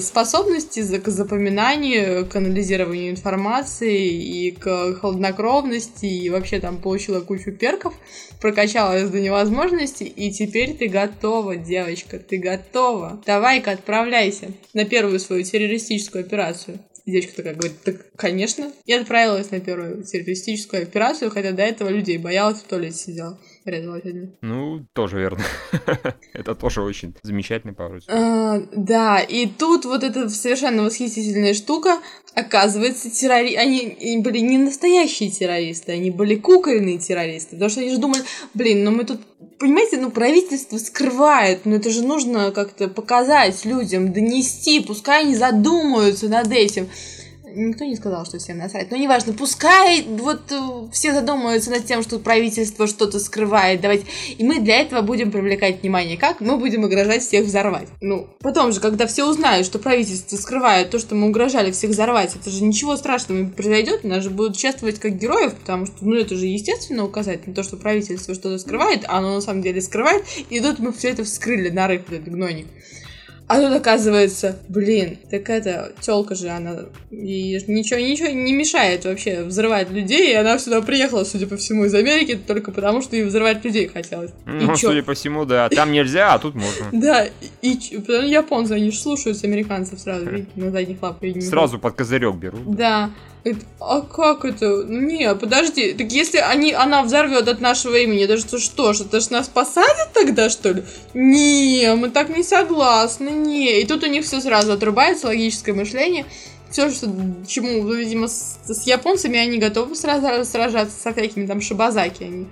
[0.00, 7.52] способности за- к запоминанию, к анализированию информации и к хладнокровности, и вообще там получила кучу
[7.52, 7.94] перков,
[8.40, 13.22] прокачалась до невозможности, и теперь ты готова, девочка, ты готова.
[13.26, 16.78] Давай-ка отправляйся на первую свою террористическую операцию.
[17.06, 18.72] Девочка такая говорит, так, конечно.
[18.84, 23.38] И отправилась на первую террористическую операцию, хотя до этого людей боялась, в туалете сидела.
[23.66, 24.30] Сегодня.
[24.42, 25.42] Ну, тоже верно.
[26.32, 27.74] Это тоже очень замечательный.
[28.08, 31.98] А, да, и тут вот эта совершенно восхитительная штука,
[32.34, 33.56] оказывается, террори...
[33.56, 38.22] они были не настоящие террористы, они были кукольные террористы, потому что они же думали,
[38.54, 39.20] блин, ну мы тут,
[39.58, 46.28] понимаете, ну правительство скрывает, ну это же нужно как-то показать людям, донести, пускай они задумаются
[46.28, 46.88] над этим.
[47.56, 48.90] Никто не сказал, что всем насрать.
[48.90, 53.80] Но неважно, пускай вот э, все задумаются над тем, что правительство что-то скрывает.
[53.80, 54.04] Давайте.
[54.36, 56.18] И мы для этого будем привлекать внимание.
[56.18, 56.42] Как?
[56.42, 57.88] Мы будем угрожать всех взорвать.
[58.02, 62.36] Ну, потом же, когда все узнают, что правительство скрывает то, что мы угрожали всех взорвать,
[62.36, 64.04] это же ничего страшного не произойдет.
[64.04, 67.62] Нас же будут чествовать как героев, потому что, ну, это же естественно указать на то,
[67.62, 70.24] что правительство что-то скрывает, а оно на самом деле скрывает.
[70.50, 72.66] И тут мы все это вскрыли, нарыв этот гнойник.
[73.48, 79.44] А тут оказывается, блин, так это тёлка же, она ей ничего, ничего не мешает вообще
[79.44, 83.24] взрывать людей, и она сюда приехала, судя по всему, из Америки, только потому, что ей
[83.24, 84.32] взрывать людей хотелось.
[84.46, 84.88] Ну, и чё?
[84.88, 85.68] судя по всему, да.
[85.68, 86.86] Там нельзя, а тут можно.
[86.92, 87.30] Да, и,
[87.62, 88.00] и чё?
[88.22, 91.42] японцы, они же слушаются американцев сразу, на задних лапах.
[91.42, 92.74] Сразу под козырек берут.
[92.74, 93.10] Да.
[93.46, 94.82] Это- а как это?
[94.88, 95.92] Не, подожди.
[95.92, 99.46] Так если они, она взорвет от нашего имени, даже то что ж, это ж нас
[99.46, 100.82] посадят тогда, что ли?
[101.14, 103.80] Не, мы так не согласны, не.
[103.80, 106.26] И тут у них все сразу отрубается, логическое мышление.
[106.72, 107.08] Все, что,
[107.46, 112.24] чему, видимо, с, с японцами они готовы сразу сражаться со всякими там шибазаки.
[112.24, 112.46] Они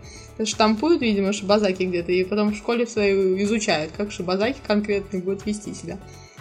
[0.47, 5.75] штампуют, видимо, шибазаки где-то, и потом в школе своей изучают, как шибазаки конкретно будут вести
[5.75, 5.99] себя.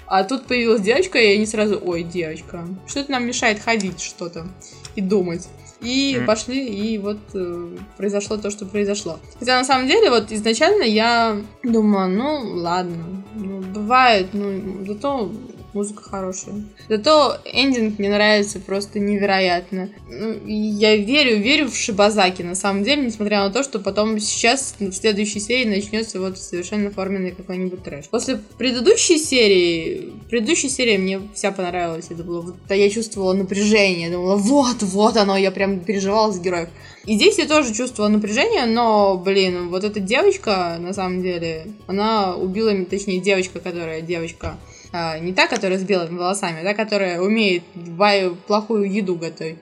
[0.08, 4.48] А тут появилась девочка, и они сразу, ой, девочка, что-то нам мешает ходить что-то
[4.96, 5.48] и думать.
[5.82, 6.28] И Мгм.
[6.28, 9.20] пошли, и вот э, произошло то, что произошло.
[9.38, 13.04] Хотя на самом деле, вот изначально я думала, ну ладно,
[13.36, 15.30] ну, бывает, ну зато
[15.74, 16.64] музыка хорошая.
[16.90, 19.90] Зато эндинг мне нравится просто невероятно.
[20.10, 24.76] Ну, я верю, верю в Шибазаки, на самом деле, несмотря на то, что потом сейчас
[24.80, 28.06] в следующей серии начнется вот совершенно форменный какой-нибудь трэш.
[28.10, 32.08] После предыдущей серии, предыдущей серии мне вся понравилась.
[32.10, 36.70] Это было, я чувствовала напряжение, думала, вот, вот оно, я прям переживала за героев.
[37.06, 42.36] И здесь я тоже чувствовала напряжение, но, блин, вот эта девочка, на самом деле, она
[42.36, 44.58] убила, точнее, девочка, которая девочка,
[44.94, 47.64] а, не та, которая с белыми волосами, а та, которая умеет
[48.48, 49.58] плохую еду готовить.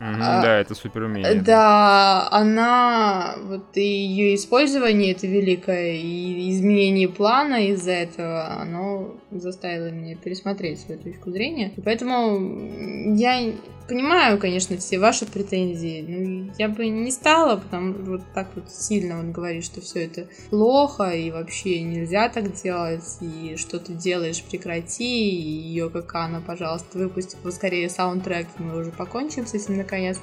[0.00, 1.34] А, Да, это супер умение.
[1.42, 9.90] Да, она, вот и ее использование это великое, и изменение плана из-за этого, оно заставило
[9.90, 11.72] меня пересмотреть свою точку зрения.
[11.76, 13.52] И поэтому я
[13.88, 18.70] понимаю, конечно, все ваши претензии, но я бы не стала, потому что вот так вот
[18.70, 23.92] сильно он говорит, что все это плохо, и вообще нельзя так делать, и что ты
[23.92, 29.54] делаешь, прекрати, и ее как она, пожалуйста, выпусти поскорее саундтрек, и мы уже покончим с
[29.64, 30.18] этим наконец.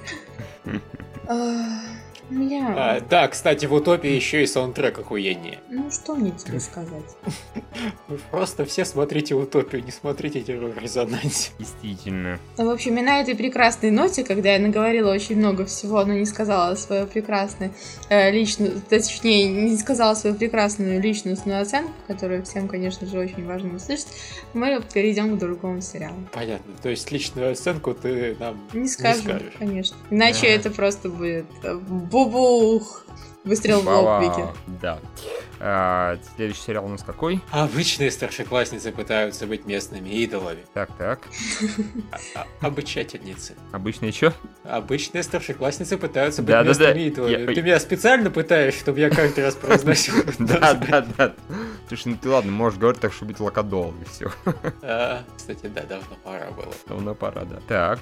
[2.30, 5.60] А, Бля, А, да, кстати, в Утопии еще и саундтрек охуеннее.
[5.70, 7.04] ну что мне тебе сказать?
[8.08, 11.52] Вы просто все смотрите Утопию, не смотрите террор в резонансе.
[11.60, 12.39] Действительно.
[12.58, 16.13] Ну, в общем, и на этой прекрасной ноте, когда я наговорила очень много всего, но
[16.13, 17.74] не сказала свою прекрасную
[18.10, 23.76] э, личную, точнее, не сказала свою прекрасную личностную оценку, которую всем, конечно же, очень важно
[23.76, 24.08] услышать,
[24.54, 26.15] мы перейдем к другому сериалу.
[26.32, 26.74] Понятно.
[26.82, 29.54] То есть личную оценку ты нам Не скажу, скажешь.
[29.58, 29.98] конечно.
[30.10, 30.48] Иначе Да.
[30.48, 31.76] это просто будет э,
[32.26, 33.06] бубух.
[33.46, 34.46] Выстрел в лоб, Вики.
[34.82, 35.00] Да.
[35.62, 37.42] А, следующий сериал у нас какой?
[37.52, 40.60] Обычные старшеклассницы пытаются быть местными идолами.
[40.74, 41.22] Так, так.
[42.12, 42.18] А-
[42.62, 43.56] а- Обучательницы.
[43.72, 44.34] Обычный что?
[44.66, 46.80] Обычные старшеклассницы пытаются быть Да, да, да.
[46.88, 47.32] местными идолами.
[47.50, 50.16] Я- Ты меня специально пытаешь, чтобы я каждый раз произносил.
[50.40, 51.34] Да, да, да.
[51.88, 54.32] Слушай, ну ты ладно, можешь говорить так, чтобы быть локодол, и все.
[54.82, 56.74] А, Кстати, да, давно пора было.
[56.88, 57.60] Давно пора, да.
[57.68, 58.00] Так.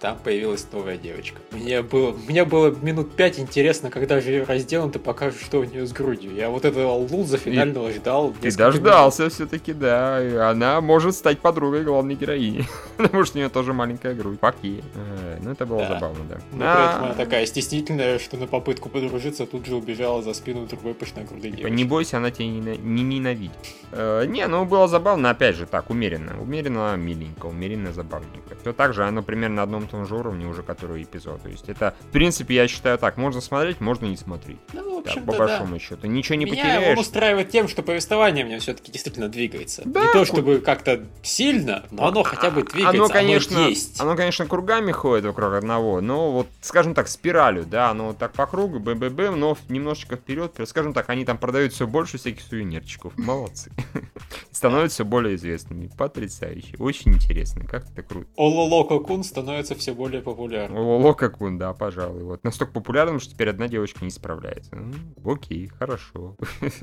[0.00, 1.38] Там появилась новая девочка.
[1.52, 5.64] Мне было, мне было минут пять интересно, когда же ее разделан, ты покажешь, что у
[5.64, 6.34] нее с грудью.
[6.34, 8.34] Я вот этого луза финального ждал.
[8.38, 10.22] Ты дождался все-таки, да.
[10.22, 12.66] И она может стать подругой главной героини.
[12.98, 14.38] Потому что у нее тоже маленькая грудь.
[14.40, 14.82] Паки.
[14.94, 15.88] Э, Ну, это было Да.
[15.94, 16.36] забавно, да.
[16.52, 20.34] Но при этом А, она такая стеснительная, что на попытку подружиться тут же убежала за
[20.34, 21.74] спину другой пышногрудой Типа, девочки.
[21.76, 23.52] не бойся, она тебя не, не ненавидит.
[23.92, 26.38] Э, не, ну было забавно, опять же, так, умеренно.
[26.42, 28.54] Умеренно миленько, умеренно забавненько.
[28.60, 31.42] Все так же, оно примерно на одном и том же уровне уже который эпизод.
[31.42, 34.58] То есть это, в принципе, я считаю так, можно смотреть, можно не смотреть.
[34.72, 35.38] Ну, в Да, общем-то, по да.
[35.46, 36.06] большому счету.
[36.06, 36.96] Ничего не Меня потеряешь.
[36.96, 39.82] он устраивает тем, что повествование мне все-таки действительно двигается.
[39.84, 44.00] Да, не то чтобы как-то сильно, но оно хотя бы двигается, Оно, конечно, есть.
[44.00, 48.32] оно, конечно, кругами ходит вокруг одного, но вот, скажем так, спиралью, да, оно вот так
[48.32, 53.16] по кругу, бм но немножечко вперед, скажем так, они там продают все больше всяких сувенирчиков.
[53.18, 53.70] Молодцы.
[54.50, 55.90] Становятся все более известными.
[55.96, 56.76] Потрясающе.
[56.78, 57.64] Очень интересно.
[57.66, 58.28] Как это круто.
[58.36, 60.78] Ололоко Кун становится все более популярным.
[60.78, 62.22] Лока Кун, да, пожалуй.
[62.22, 62.44] Вот.
[62.44, 64.74] Настолько популярным, что теперь одна девочка не справляется.
[64.74, 66.36] Ну, окей, хорошо.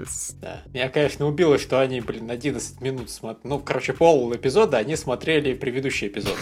[0.42, 0.64] Да.
[0.74, 3.48] Меня, конечно, убило, что они, блин, 11 минут смотрели.
[3.48, 6.36] Ну, короче, пол эпизода они смотрели предыдущий эпизод.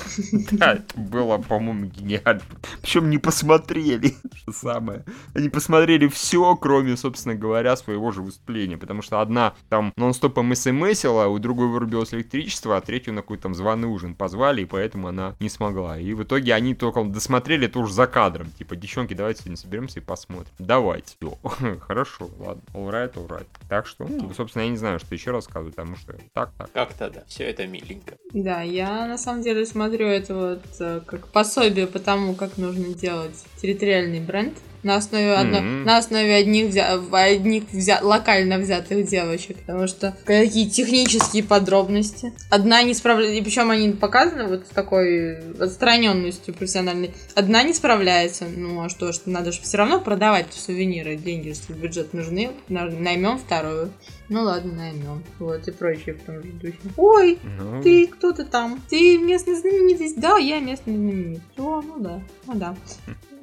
[0.51, 2.41] Да, это было, по-моему, гениально.
[2.81, 5.03] Причем не посмотрели, что самое.
[5.33, 8.77] Они посмотрели все, кроме, собственно говоря, своего же выступления.
[8.77, 13.55] Потому что одна там нон-стопом смсила, у другой вырубилось электричество, а третью на какой-то там
[13.55, 15.99] званый ужин позвали, и поэтому она не смогла.
[15.99, 18.51] И в итоге они только досмотрели это уже за кадром.
[18.57, 20.51] Типа, девчонки, давайте сегодня соберемся и посмотрим.
[20.59, 21.15] Давайте.
[21.19, 21.37] Всё.
[21.79, 22.61] Хорошо, ладно.
[22.73, 23.47] Alright, alright.
[23.67, 26.71] Так что, ну, собственно, я не знаю, что еще рассказывать, потому что так, так.
[26.71, 28.15] Как-то да, все это миленько.
[28.33, 32.93] Да, я на самом деле смотрю это вот э, как пособие по тому, как нужно
[32.93, 35.83] делать территориальный бренд на основе, одно- Мгм.
[35.83, 42.33] на основе одних, взя- одних взя- локально взятых девочек, потому что какие технические подробности.
[42.49, 47.11] Одна не справляется, и причем они показаны вот с такой отстраненностью профессиональной.
[47.35, 51.73] Одна не справляется, ну а что ж, надо же все равно продавать сувениры, деньги, если
[51.73, 53.91] бюджет нужны, На- наймем вторую.
[54.29, 55.23] Ну ладно, наймем.
[55.39, 56.77] Вот и прочее в том же духе.
[56.97, 58.79] Ой, Ну, ты кто ты там?
[58.87, 60.19] Ты местная знаменитость?
[60.19, 61.45] Да, я местная знаменитость.
[61.57, 62.75] О, ну да, ну да.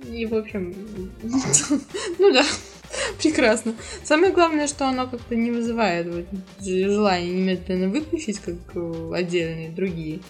[0.09, 0.75] И, в общем,
[2.19, 2.45] ну да,
[3.21, 3.75] прекрасно.
[4.05, 6.27] Самое главное, что оно как-то не вызывает вот
[6.65, 8.55] желания немедленно выключить, как
[9.13, 10.21] отдельные другие.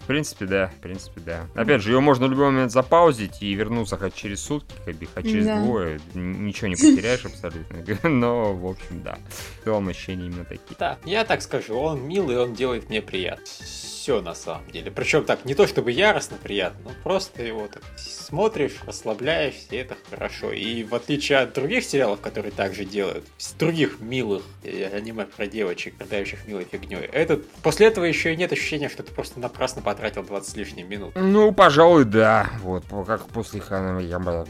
[0.00, 1.46] В принципе, да, в принципе, да.
[1.54, 5.06] Опять же, ее можно в любой момент запаузить и вернуться хоть через сутки, хоть, бы,
[5.06, 5.60] хоть через Да.
[5.60, 6.00] двое.
[6.14, 7.84] Ничего не потеряешь абсолютно.
[8.08, 9.18] Но, в общем, да.
[9.60, 10.76] В целом ощущения именно такие.
[10.78, 13.44] Да, я так скажу, он милый, он делает мне приятно.
[13.46, 14.92] Все на самом деле.
[14.92, 19.96] Причем так, не то чтобы яростно приятно, но просто его так смотришь, расслабляешься, и это
[20.10, 20.52] хорошо.
[20.52, 25.46] И в отличие от других сериалов, которые также делают, с других милых э, аниме про
[25.48, 29.75] девочек, продающих милой фигней, этот, после этого еще и нет ощущения, что ты просто напрасно
[29.80, 31.12] потратил 20 с лишним минут.
[31.14, 32.48] Ну, пожалуй, да.
[32.62, 34.46] Вот, как после Хана Ямба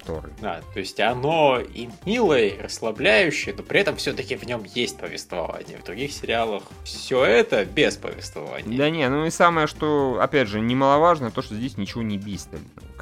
[0.00, 0.32] Второй.
[0.40, 4.98] Да, то есть оно и милое, и расслабляющее, но при этом все-таки в нем есть
[4.98, 5.78] повествование.
[5.78, 8.76] В других сериалах все это без повествования.
[8.76, 12.48] Да не, ну и самое, что, опять же, немаловажно, то, что здесь ничего не бесит.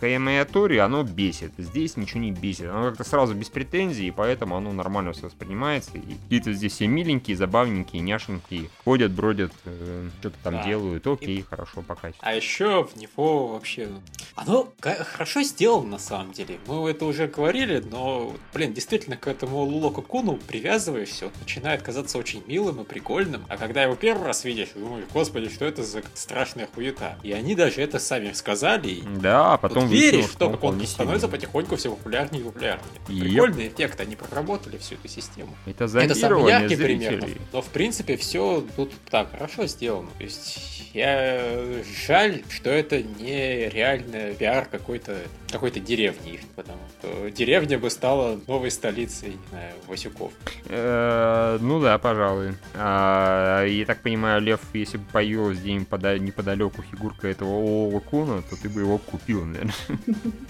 [0.02, 1.52] Каямиатори, оно бесит.
[1.58, 2.68] Здесь ничего не бесит.
[2.68, 5.92] Оно как-то сразу без претензий, и поэтому оно нормально все воспринимается.
[5.96, 8.68] И какие-то здесь все миленькие, забавненькие, няшенькие.
[8.82, 10.64] Ходят, бродят, э, что-то там Да.
[10.64, 11.06] делают.
[11.06, 12.10] Окей, хорошо, пока.
[12.18, 13.90] А еще в него вообще...
[14.34, 16.58] Оно хорошо сделано на самом деле.
[16.66, 22.18] Мы это уже говорили, но, блин, действительно к этому Лулоку Куну привязываешься, он начинает казаться
[22.18, 23.44] очень милым и прикольным.
[23.48, 27.18] А когда его первый раз видишь, думаешь, господи, что это за страшная хуета.
[27.22, 28.88] И они даже это сами сказали.
[28.88, 32.86] и Да, а потом веришь выяснилось, в то, он становится потихоньку все популярнее и популярнее.
[33.08, 33.22] Еп.
[33.24, 35.54] Прикольный эффект, они проработали всю эту систему.
[35.66, 37.12] Это Это самый яркий пример.
[37.12, 37.36] зрителей.
[37.52, 40.08] Но, но, в принципе все тут так хорошо сделано.
[40.18, 41.62] То есть я
[42.06, 45.16] жаль, что это не реально пиар какой-то
[45.50, 50.32] какой-то деревни потому что деревня бы стала новой столицей, не знаю, Васюков.
[50.66, 52.54] Э, Ну да, пожалуй.
[52.74, 58.56] А, Я так понимаю, Лев, если бы появилась где-нибудь пода- неподалеку фигурка этого Куна, то
[58.56, 59.74] ты бы его купил, наверное.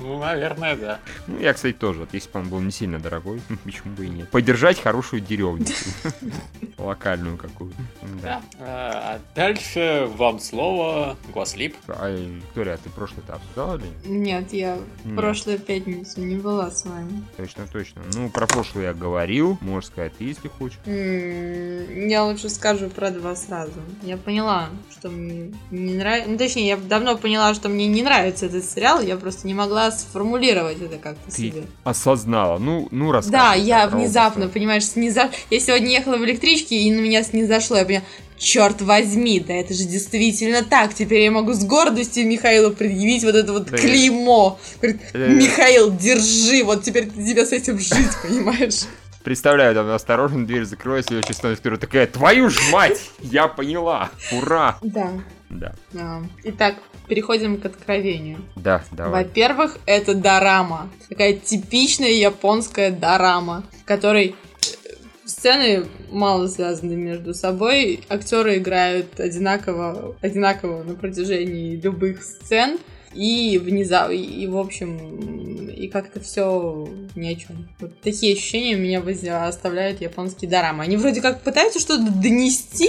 [0.01, 0.99] Ну, наверное, да.
[1.27, 2.01] Ну, я, кстати, тоже.
[2.01, 4.29] Вот Если бы он был не сильно дорогой, почему бы и нет.
[4.31, 5.67] Поддержать хорошую деревню.
[6.79, 7.77] локальную какую-то.
[8.23, 8.43] Да.
[8.59, 11.77] А дальше вам слово, Гласлип.
[11.89, 14.43] А, Виктория, а ты прошлый этап обсуждала или нет?
[14.43, 14.79] Нет, я
[15.17, 17.25] прошлую пятницу не была с вами.
[17.37, 18.03] Точно, точно.
[18.15, 20.79] Ну, про прошлый я говорил, можешь сказать ты, если хочешь.
[20.87, 23.81] Я лучше скажу про два сразу.
[24.03, 26.31] Я поняла, что мне не нравится.
[26.31, 29.01] Ну, точнее, я давно поняла, что мне не нравится этот сериал.
[29.01, 31.63] Я просто не могла сформулировать это как-то Ты себе.
[31.85, 32.59] осознала.
[32.59, 33.39] Ну, ну рассказывай.
[33.41, 35.31] Да, я внезапно, оба понимаешь, сниза...
[35.51, 37.77] Я сегодня ехала в электричке, и на меня снизошло.
[37.79, 38.05] Я поняла,
[38.39, 40.95] черт возьми, да это же действительно так.
[40.95, 43.77] Теперь я могу с гордостью Михаилу предъявить вот это вот Да.
[43.79, 44.59] клеймо.
[44.81, 45.19] Говорит, Да.
[45.19, 48.83] Михаил, держи, вот теперь тебе с этим жить, понимаешь?
[49.23, 53.01] Представляю, там осторожно, дверь закроется, ее честно Виктория такая, твою ж мать!
[53.21, 54.11] Я поняла!
[54.33, 54.79] Ура!
[54.83, 55.13] Да.
[55.49, 56.77] Да, А, Итак,
[57.09, 58.39] переходим к откровению.
[58.57, 59.25] да, давай.
[59.25, 60.91] Во-первых, это дорама.
[61.09, 64.93] Такая типичная японская дорама, в которой э,
[65.25, 68.01] сцены мало связаны между собой.
[68.09, 72.79] Актеры играют одинаково, одинаково на протяжении любых сцен.
[73.15, 77.69] И внезапно, и в общем, и как-то все ни о чем.
[77.79, 80.85] Вот такие ощущения меня оставляют японские дорамы.
[80.85, 82.89] Они вроде как пытаются что-то донести,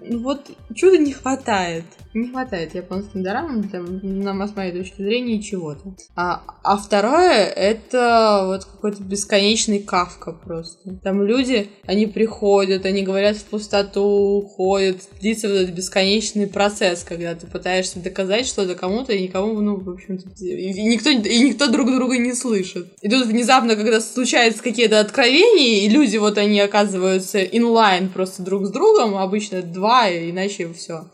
[0.00, 1.84] ну вот чего-то не хватает.
[2.14, 5.94] Не хватает японским дорамам, там, на, с моей точки зрения, чего-то.
[6.16, 10.96] А, а второе, это вот какой-то бесконечный кавка просто.
[11.02, 14.02] Там люди, они приходят, они говорят в пустоту,
[14.38, 15.02] уходят.
[15.20, 19.90] Длится вот этот бесконечный процесс, когда ты пытаешься доказать что-то кому-то, и никому, ну, в
[19.90, 22.88] общем-то, и никто, и никто друг друга не слышит.
[23.02, 28.66] И тут внезапно, когда случаются какие-то откровения, и люди вот они оказываются инлайн просто друг
[28.66, 31.04] с другом, обычно два, иначе все.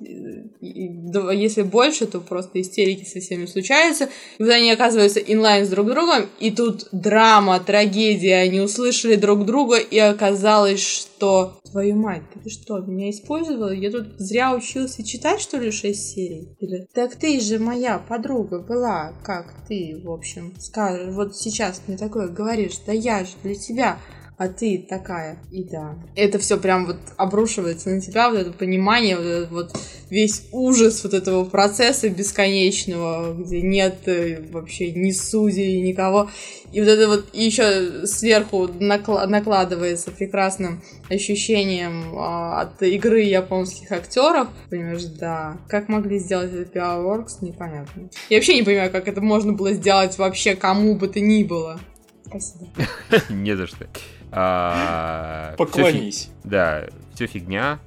[0.00, 4.08] Если больше, то просто истерики со всеми случаются.
[4.38, 9.44] И вот они оказываются инлайн с друг другом, и тут драма, трагедия, они услышали друг
[9.44, 11.58] друга, и оказалось, что...
[11.70, 13.72] Твою мать, ты что, меня использовала?
[13.72, 16.48] Я тут зря учился читать, что ли, 6 серий?
[16.60, 16.86] Или...
[16.94, 22.28] Так ты же моя подруга была, как ты, в общем, скажешь, вот сейчас мне такое
[22.28, 23.98] говоришь, да я же для тебя
[24.38, 25.38] а ты такая.
[25.50, 25.96] И да.
[26.14, 29.76] Это все прям вот обрушивается на тебя, вот это понимание, вот этот вот
[30.10, 36.30] весь ужас вот этого процесса бесконечного, где нет э, вообще ни судей, никого.
[36.72, 44.48] И вот это вот еще сверху накла- накладывается прекрасным ощущением а, от игры японских актеров.
[44.70, 45.58] Понимаешь, да.
[45.68, 48.08] Как могли сделать это Works, непонятно.
[48.28, 51.80] Я вообще не понимаю, как это можно было сделать вообще кому бы то ни было.
[52.26, 52.66] Спасибо.
[53.30, 53.88] Не за что.
[54.32, 56.30] А, Поклонись.
[56.44, 57.78] Да, все фигня.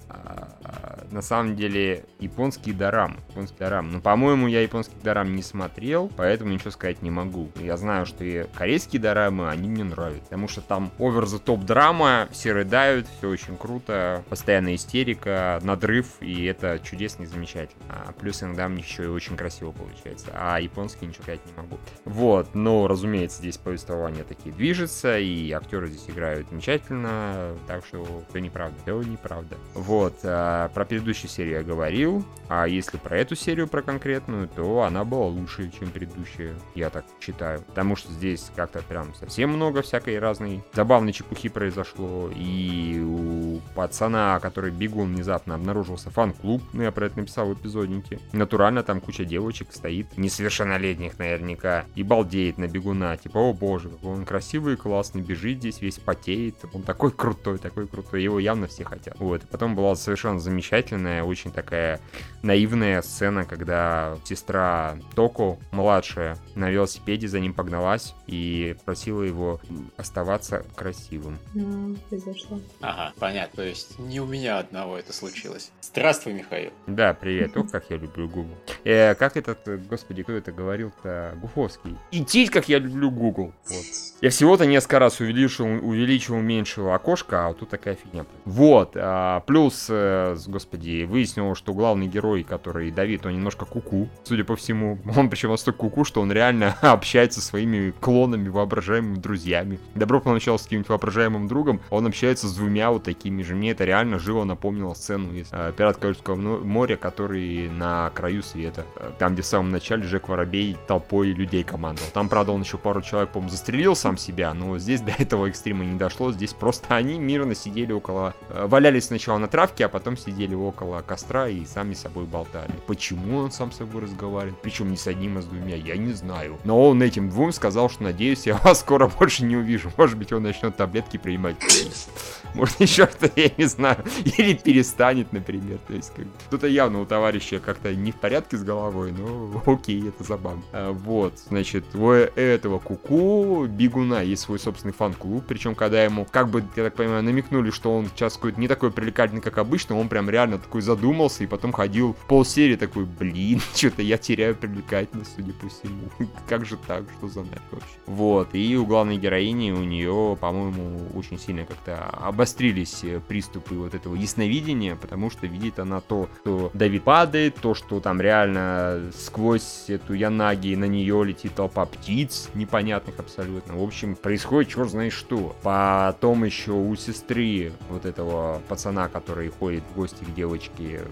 [1.11, 3.17] На самом деле, японский дорам.
[3.29, 3.91] Японский дорам.
[3.91, 7.49] Но, по-моему, я японский дорам не смотрел, поэтому ничего сказать не могу.
[7.55, 10.23] Я знаю, что и корейские дорамы, они мне нравятся.
[10.23, 16.07] Потому что там овер the топ драма, все рыдают, все очень круто, постоянная истерика, надрыв,
[16.21, 17.83] и это чудесно и замечательно.
[17.89, 20.27] А плюс иногда мне еще и очень красиво получается.
[20.33, 21.77] А японский ничего сказать не могу.
[22.05, 28.39] Вот, но, разумеется, здесь повествование такие движется, и актеры здесь играют замечательно, так что все
[28.39, 29.57] неправда, все неправда.
[29.73, 34.81] Вот, а, про предыдущую серию я говорил, а если про эту серию, про конкретную, то
[34.81, 37.61] она была лучше, чем предыдущая, я так считаю.
[37.61, 44.39] Потому что здесь как-то прям совсем много всякой разной забавной чепухи произошло, и у пацана,
[44.39, 48.19] который бегун внезапно обнаружился фан-клуб, ну я про это написал в эпизоднике.
[48.31, 54.13] Натурально там куча девочек стоит, несовершеннолетних наверняка, и балдеет на бегуна, типа, о боже, какой
[54.13, 58.65] он красивый и классный, бежит здесь, весь потеет, он такой крутой, такой крутой, его явно
[58.65, 59.19] все хотят.
[59.19, 61.99] Вот, и потом была совершенно замечательная, очень такая
[62.41, 69.59] наивная сцена, когда сестра Токо, младшая, на велосипеде за ним погналась и просила его
[69.97, 71.37] оставаться красивым.
[71.53, 72.59] Ну, произошло.
[72.81, 73.57] Ага, понятно.
[73.57, 75.71] То есть не у меня одного это случилось.
[75.81, 76.71] Здравствуй, Михаил.
[76.87, 77.55] Да, привет.
[77.57, 78.55] Ох, как я люблю Google.
[78.85, 81.35] Э, как этот, господи, кто это говорил-то?
[81.41, 81.97] Гуфовский.
[82.11, 83.53] Идти, как я люблю Google.
[83.67, 83.85] Вот.
[84.21, 88.25] Я всего-то несколько раз увеличил, увеличил, уменьшил окошко, а вот тут такая фигня.
[88.45, 88.91] Вот.
[88.95, 94.43] а, плюс, э, с- господи, выяснилось, что главный герой, который Давид, он немножко куку, судя
[94.43, 94.99] по всему.
[95.17, 99.79] Он причем настолько куку, что он реально общается со своими клонами, воображаемыми друзьями.
[99.95, 103.55] Добро поначалу с каким-нибудь воображаемым другом, он общается с двумя вот такими же.
[103.55, 108.43] Мне это реально живо напомнило сцену из э, «Пират Карибского мо- моря», который на краю
[108.43, 108.85] света.
[108.95, 112.09] Э, Там, где в самом начале Джек Воробей толпой людей командовал.
[112.13, 115.83] Там, правда, он еще пару человек, по-моему, застрелил сам себя, но здесь до этого экстрима
[115.83, 116.31] не дошло.
[116.31, 118.33] Здесь просто они мирно сидели около...
[118.49, 122.71] э, Валялись сначала на травке, а потом сидели около костра и сами с собой болтали.
[122.87, 124.61] Почему он сам с собой разговаривает?
[124.61, 126.57] Причем не с одним, а с двумя, я не знаю.
[126.63, 129.91] Но он этим двум сказал, что надеюсь, я вас скоро больше не увижу.
[129.97, 131.57] Может быть, он начнет таблетки принимать.
[132.53, 133.29] Может, еще что.
[133.35, 134.03] я не знаю,
[134.37, 135.79] или перестанет, например.
[135.87, 140.07] То есть, как, кто-то явно у товарища как-то не в порядке с головой, но окей,
[140.07, 140.61] это забавно.
[140.73, 146.49] А, вот, значит, у этого Куку Бигуна есть свой собственный фан-клуб, причем, когда ему, как
[146.49, 150.09] бы, я так понимаю, намекнули, что он сейчас какой-то не такой привлекательный, как обычно, он
[150.09, 155.31] прям реально такой задумался и потом ходил в полсерии такой, блин, что-то я теряю привлекательность,
[155.35, 156.09] судя по всему.
[156.47, 157.87] Как же так, что за нафиг вообще?
[158.05, 164.15] Вот, и у главной героини, у нее, по-моему, очень сильно как-то обострились приступы вот этого
[164.15, 170.13] ясновидения, потому что видит она то, что Давид падает, то, что там реально сквозь эту
[170.13, 173.75] Янаги на нее летит толпа птиц, непонятных абсолютно.
[173.75, 175.55] В общем, происходит черт знает что.
[175.63, 181.05] Потом еще у сестры вот этого пацана, который ходит в гости к девочке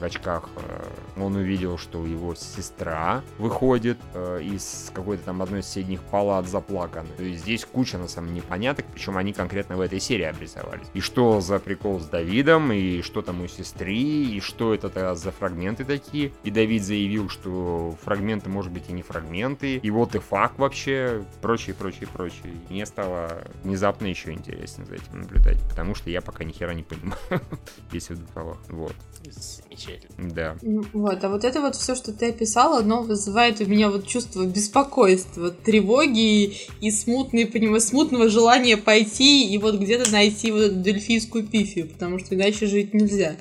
[0.00, 5.66] в очках, э, он увидел, что его сестра выходит э, из какой-то там одной из
[5.66, 7.10] соседних палат заплаканной.
[7.16, 10.86] То есть здесь куча, на самом деле, непоняток, причем они конкретно в этой серии обрисовались.
[10.94, 15.30] И что за прикол с Давидом, и что там у сестры, и что это за
[15.32, 16.32] фрагменты такие.
[16.44, 21.24] И Давид заявил, что фрагменты, может быть, и не фрагменты, и вот и факт вообще,
[21.42, 22.52] прочее, прочее, прочее.
[22.68, 26.72] И мне стало внезапно еще интереснее за этим наблюдать, потому что я пока ни хера
[26.72, 27.18] не понимаю,
[27.92, 28.56] если в двух.
[28.68, 28.94] Вот.
[30.18, 30.56] Да.
[30.62, 34.06] Ну, вот, а вот это вот все, что ты описал, оно вызывает у меня вот
[34.06, 40.76] чувство беспокойства, тревоги и смутные, понимаю, смутного желания пойти и вот где-то найти вот эту
[40.76, 43.36] дельфийскую пифию, потому что иначе жить нельзя.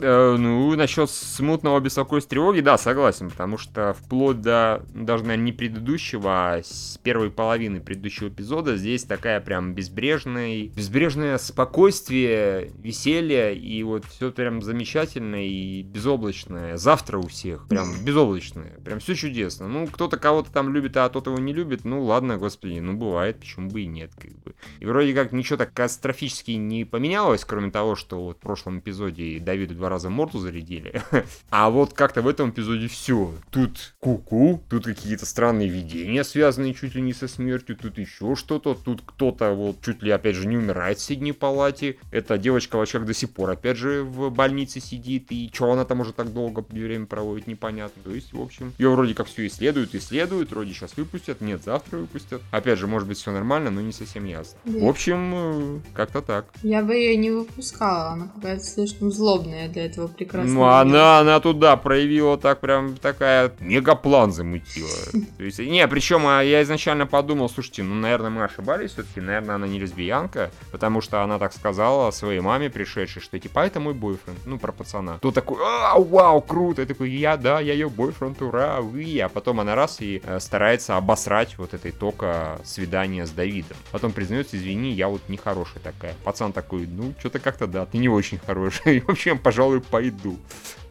[0.00, 5.52] Э, ну, насчет смутного беспокойства тревоги, да, согласен, потому что вплоть до, даже, наверное, не
[5.52, 13.82] предыдущего, а с первой половины предыдущего эпизода здесь такая прям безбрежная, безбрежное спокойствие, веселье, и
[13.82, 16.76] вот все прям замечательное и безоблачное.
[16.76, 19.68] Завтра у всех прям безоблачное, прям все чудесно.
[19.68, 23.40] Ну, кто-то кого-то там любит, а тот его не любит, ну, ладно, господи, ну, бывает,
[23.40, 24.54] почему бы и нет, как бы.
[24.80, 29.38] И вроде как ничего так катастрофически не поменялось, кроме того, что вот в прошлом эпизоде
[29.40, 31.02] Давиду два раза морду зарядили.
[31.50, 33.32] А вот как-то в этом эпизоде все.
[33.50, 38.74] Тут куку, тут какие-то странные видения, связанные чуть ли не со смертью, тут еще что-то,
[38.74, 41.96] тут кто-то вот чуть ли опять же не умирает в средней палате.
[42.10, 45.84] Эта девочка в очках до сих пор опять же в больнице сидит, и что она
[45.84, 48.02] там уже так долго время проводит, непонятно.
[48.02, 51.98] То есть, в общем, ее вроде как все исследуют, исследуют, вроде сейчас выпустят, нет, завтра
[51.98, 52.42] выпустят.
[52.50, 54.58] Опять же, может быть, все нормально, но не совсем ясно.
[54.64, 54.78] Да.
[54.80, 56.46] В общем, э, как-то так.
[56.62, 60.54] Я бы ее не выпускала, она какая-то слишком злобная для этого прекрасного.
[60.54, 64.88] Ну, она, она туда проявила так прям такая мегаплан замутила.
[65.36, 69.56] То есть, не, причем а, я изначально подумал, слушайте, ну, наверное, мы ошибались все-таки, наверное,
[69.56, 73.80] она не лесбиянка, потому что она так сказала своей маме пришедшей, что типа, «А, это
[73.80, 75.18] мой бойфренд, ну, про пацана.
[75.18, 79.28] То такой, а, вау, круто, я такой, я, да, я ее бойфренд, ура, уи, а
[79.28, 83.76] потом она раз и э, старается обосрать вот этой тока свидания с Давидом.
[83.90, 86.14] Потом признается, извини, я вот нехорошая такая.
[86.24, 89.00] Пацан такой, ну, что-то как-то да, ты не очень хороший.
[89.06, 90.38] В общем, пожалуй, пойду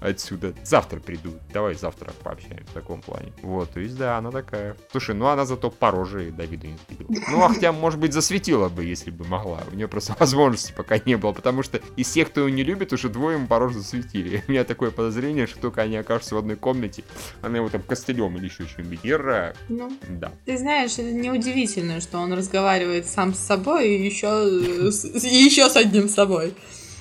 [0.01, 0.53] отсюда.
[0.63, 1.31] Завтра приду.
[1.53, 3.31] Давай завтра пообщаемся в таком плане.
[3.41, 4.75] Вот, то есть, да, она такая.
[4.91, 7.21] Слушай, ну она зато по роже Давида не сбила.
[7.31, 9.63] Ну, а хотя, может быть, засветила бы, если бы могла.
[9.71, 12.91] У нее просто возможности пока не было, потому что из всех, кто ее не любит,
[12.93, 14.43] уже двое ему по роже засветили.
[14.47, 17.03] У меня такое подозрение, что только они окажутся в одной комнате,
[17.41, 18.99] она его там костылем или еще что-нибудь.
[19.03, 19.53] Ира.
[19.69, 20.31] Ну, Да.
[20.45, 26.09] ты знаешь, это неудивительно, что он разговаривает сам с собой и еще, еще с одним
[26.09, 26.53] собой.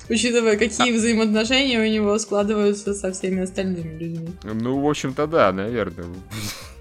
[0.09, 4.29] Учитывая, какие взаимоотношения у него складываются со всеми остальными людьми.
[4.43, 6.05] Ну, в общем-то, да, наверное.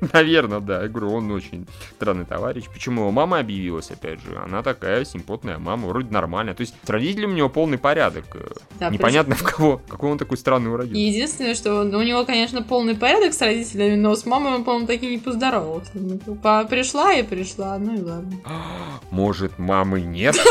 [0.12, 0.82] Наверное, да.
[0.82, 1.66] Я говорю, он очень
[1.96, 2.64] странный товарищ.
[2.72, 4.36] Почему его мама объявилась, опять же?
[4.36, 6.54] Она такая симпотная мама, вроде нормальная.
[6.54, 8.24] То есть с родителями у него полный порядок.
[8.34, 8.46] Э,
[8.78, 9.80] Да, Непонятно в кого.
[9.88, 10.98] Какой он такой странный уродился.
[11.00, 15.06] Единственное, что у него, конечно, полный порядок с родителями, но с мамой он, по-моему, таки
[15.08, 15.90] не поздоровался.
[15.94, 18.32] Ну, типа, пришла и пришла, ну и ладно.
[19.10, 20.36] Может, мамы нет?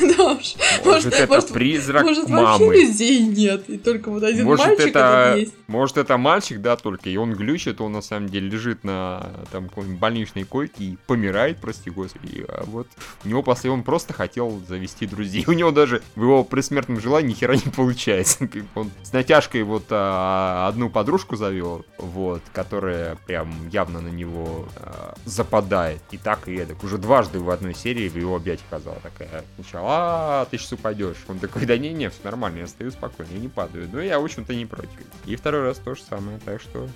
[0.00, 0.54] Да уж.
[0.84, 5.54] Может, это призрак может, вообще людей нет, и только вот один мальчик этот есть.
[5.66, 9.70] может это мальчик, да, только, и он глючит, он на самом деле лежит на там
[9.74, 12.88] больничной койке и помирает, прости господи, а вот
[13.24, 17.28] у него после он просто хотел завести друзей, у него даже в его предсмертном желании
[17.28, 23.68] ни хера не получается, он с натяжкой вот а, одну подружку завел, вот, которая прям
[23.68, 28.36] явно на него а, западает, и так и эдак, уже дважды в одной серии его
[28.36, 32.58] объятиях оказалась такая, сначала, а, ты сейчас упадешь, он такой, да не, не, все нормально,
[32.58, 34.88] я стою спокойно, я не падаю, ну я, в общем-то, не против.
[35.26, 36.88] И второй раз то же самое, так что...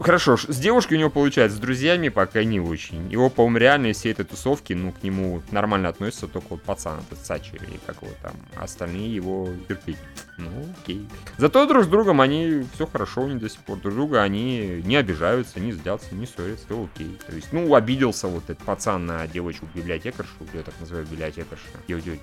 [0.00, 3.10] Хорошо, с девушкой него получается, с друзьями пока не очень.
[3.10, 7.00] Его, по-моему, реально из всей этой тусовки, ну, к нему нормально относятся только вот пацан
[7.00, 9.98] этот Сачи, или как его там, а остальные его терпеть.
[10.38, 11.08] Ну, окей.
[11.36, 14.96] Зато друг с другом они все хорошо, они до сих пор друг друга, они не
[14.96, 17.18] обижаются, не злятся, не ссорятся, все окей.
[17.26, 21.64] То есть, ну, обиделся вот этот пацан на девочку-библиотекаршу, я так называю библиотекарша,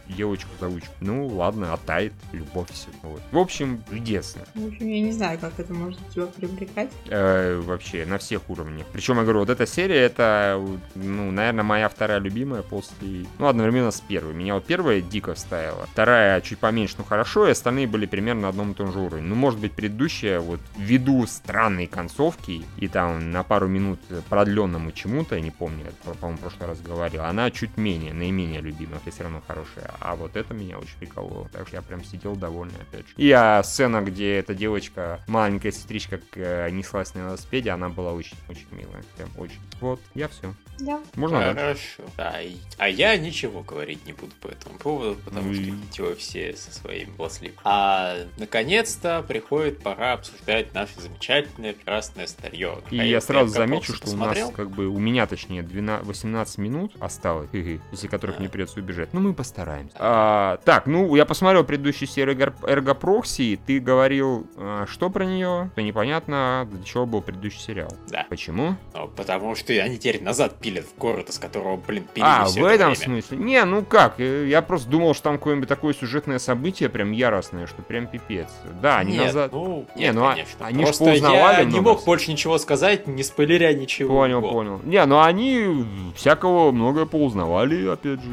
[0.08, 0.94] девочку-заучку.
[1.02, 2.88] Ну, ладно, оттает, любовь все.
[3.04, 3.22] Вот.
[3.32, 4.44] В общем, чудесно.
[4.54, 6.92] В общем, я не знаю, как это может тебя привлекать.
[7.08, 8.64] Э, вообще, на всех уровнях.
[8.91, 10.61] Причем, я говорю, вот эта серия, это,
[10.95, 13.26] ну, наверное, моя вторая любимая после...
[13.39, 14.34] Ну, одновременно с первой.
[14.34, 15.86] Меня вот первая дико вставила.
[15.91, 19.28] Вторая чуть поменьше, но хорошо, и остальные были примерно на одном и том же уровне.
[19.28, 23.99] Ну, может быть, предыдущая, вот, ввиду странной концовки и там на пару минут
[24.30, 28.61] продленному чему-то, я не помню, я, по-моему, в прошлый раз говорил, она чуть менее, наименее
[28.61, 29.91] любимая, хотя все равно хорошая.
[29.99, 31.49] А вот это меня очень прикололо.
[31.51, 33.13] Так что я прям сидел довольный, опять же.
[33.18, 38.13] И а, сцена, где эта девочка, маленькая сестричка, э, неслась на велосипеде, она была
[38.56, 39.03] очень-очень милая.
[39.18, 39.60] Прям очень.
[39.82, 40.53] Вот, я все.
[40.80, 41.01] Да.
[41.16, 41.39] Можно?
[41.53, 42.03] Хорошо.
[42.18, 42.36] Да,
[42.78, 45.70] а я ничего говорить не буду по этому поводу, потому что Ui.
[45.70, 47.58] идите вы все со своим властливым.
[47.64, 52.80] А наконец-то приходит пора обсуждать наше замечательное прекрасное старье.
[52.91, 54.47] И А я сразу прям замечу, что у посмотрел?
[54.47, 57.49] нас, как бы, у меня, точнее, 12, 18 минут осталось,
[57.89, 58.39] после которых А.
[58.39, 59.14] мне придется убежать.
[59.14, 59.95] Ну, мы постараемся.
[59.97, 65.24] А, так, ну, я посмотрел предыдущую серию Эрго- Эрго Прокси, ты говорил, а, что про
[65.26, 65.72] нее?
[65.76, 67.95] То непонятно, для чего был предыдущий сериал.
[68.10, 68.26] Да.
[68.30, 68.45] Почему?
[68.52, 68.76] Ну,
[69.16, 72.66] потому что они теперь назад пилят в город, из которого, блин, пилили а, всё в
[72.66, 73.22] это этом время.
[73.22, 73.38] смысле?
[73.38, 77.68] Не, ну как, э, я просто думал, что там какое-нибудь такое сюжетное событие прям яростное,
[77.68, 78.48] что прям пипец.
[78.82, 79.52] Да, они Нет, назад...
[79.52, 80.66] ну, Не, нет, ну, а- конечно.
[80.66, 82.06] они Просто поузнавали я не мог всего.
[82.06, 84.14] больше ничего сказать, не спойлеря ничего.
[84.16, 84.52] Понял, Вот.
[84.52, 84.82] понял.
[84.84, 85.86] Не, ну они
[86.16, 88.30] всякого многое поузнавали, опять же.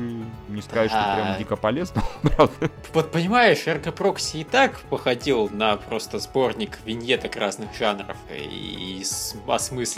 [0.49, 1.39] Не сказать, что прям Да.
[1.39, 2.71] дико полезно, правда.
[2.93, 9.05] Вот понимаешь, Эрго Прокси и так походил на просто сборник виньеток разных жанров и, и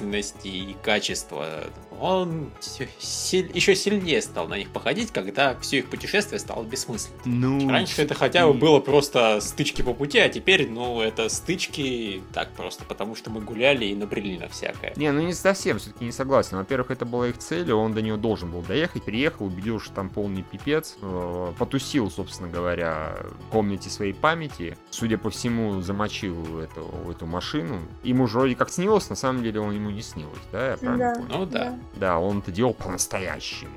[0.05, 1.65] осмысленности и качества.
[2.01, 7.21] Он еще сильнее стал на них походить, когда все их путешествие стало бессмысленным.
[7.25, 12.23] Ну, Раньше это хотя бы было просто стычки по пути, а теперь, ну, это стычки
[12.33, 14.93] так просто, потому что мы гуляли и набрели на всякое.
[14.97, 16.57] Не, ну не совсем, все-таки не согласен.
[16.57, 20.09] Во-первых, это была их цель, он до нее должен был доехать, приехал, убедил, что там
[20.09, 23.17] полный пипец, э, потусил, собственно говоря,
[23.49, 27.81] в комнате своей памяти, судя по всему, замочил эту, эту машину.
[28.03, 31.15] Ему же вроде как снилось, на самом деле он ему не снилось, да, я правильно
[31.15, 31.21] Да.
[31.21, 31.39] понял?
[31.39, 31.65] Ну да.
[31.65, 33.71] Да, он это делал по-настоящему.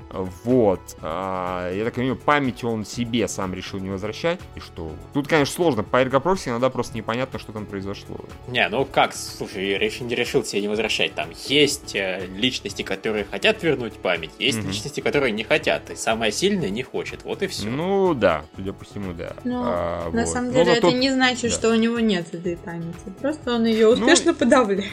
[0.44, 0.80] Вот.
[1.02, 4.40] А, я так понимаю, память он себе сам решил не возвращать.
[4.54, 4.90] И что?
[5.14, 5.82] Тут, конечно, сложно.
[5.82, 8.16] По эргопрокси иногда просто непонятно, что там произошло.
[8.48, 11.14] Не, ну как, слушай, решил, не решил себе не возвращать.
[11.14, 14.68] Там есть э, личности, которые хотят вернуть память, есть Мгм.
[14.68, 15.90] личности, которые не хотят.
[15.90, 17.24] И самая сильная не хочет.
[17.24, 17.68] Вот и все.
[17.68, 19.34] Ну, да, судя по всему, да.
[19.44, 20.28] Ну, А, На вот.
[20.28, 21.56] самом Но деле зато- это не значит, да.
[21.56, 22.96] что у него нет этой памяти.
[23.20, 24.84] Просто он ее успешно подавляет.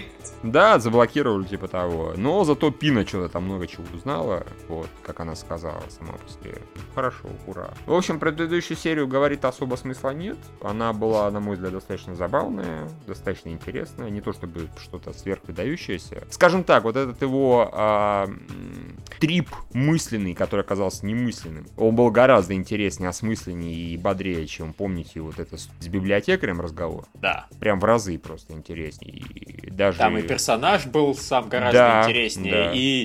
[0.43, 2.13] Да, заблокировали типа того.
[2.17, 4.45] Но зато Пина что-то там много чего узнала.
[4.67, 6.57] Вот, как она сказала сама по себе.
[6.93, 7.69] Хорошо, ура.
[7.85, 10.37] В общем, предыдущую серию говорит особо смысла нет.
[10.61, 14.09] Она была, на мой взгляд, достаточно забавная, достаточно интересная.
[14.09, 16.23] Не то чтобы что-то сверхвыдающееся.
[16.29, 18.45] Скажем так, вот этот его м,
[19.19, 25.39] трип мысленный, который оказался немысленным, он был гораздо интереснее, осмысленнее и бодрее, чем, помните, вот
[25.39, 27.05] это с с библиотекарем разговор.
[27.13, 27.47] Да.
[27.59, 29.11] Прям в разы просто интереснее.
[29.17, 29.99] И даже...
[29.99, 32.71] Там и персонаж был сам гораздо Да, интереснее, да.
[32.73, 33.04] и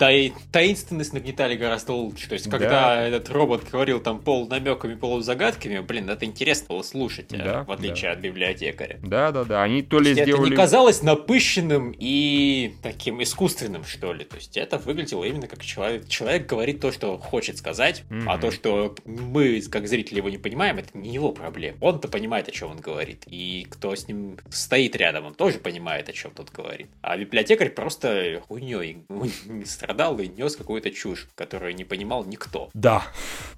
[0.00, 2.28] таи- таинственность нагнетали гораздо лучше.
[2.28, 3.02] То есть, когда Да.
[3.06, 7.70] этот робот говорил там пол намеками, полузагадками, блин, это интересно было слушать, э, Да, в
[7.72, 8.98] отличие от библиотекаря.
[9.02, 9.62] Да, да, да.
[9.62, 10.50] Они то ли Это сделали.
[10.50, 14.24] не казалось напыщенным и таким искусственным, что ли.
[14.24, 16.08] То есть это выглядело именно как человек.
[16.08, 18.40] Человек говорит то, что хочет сказать, а Мгм.
[18.40, 21.76] то, что мы, как зрители, его не понимаем, это не его проблема.
[21.80, 23.24] Он-то понимает, о чем он говорит.
[23.26, 26.88] И кто с ним стоит рядом, он тоже понимает, о чем тот говорит.
[27.02, 28.98] А библиотекарь просто хуйней
[29.90, 32.70] страдал и нес какую-то чушь, которую не понимал никто.
[32.74, 33.02] Да.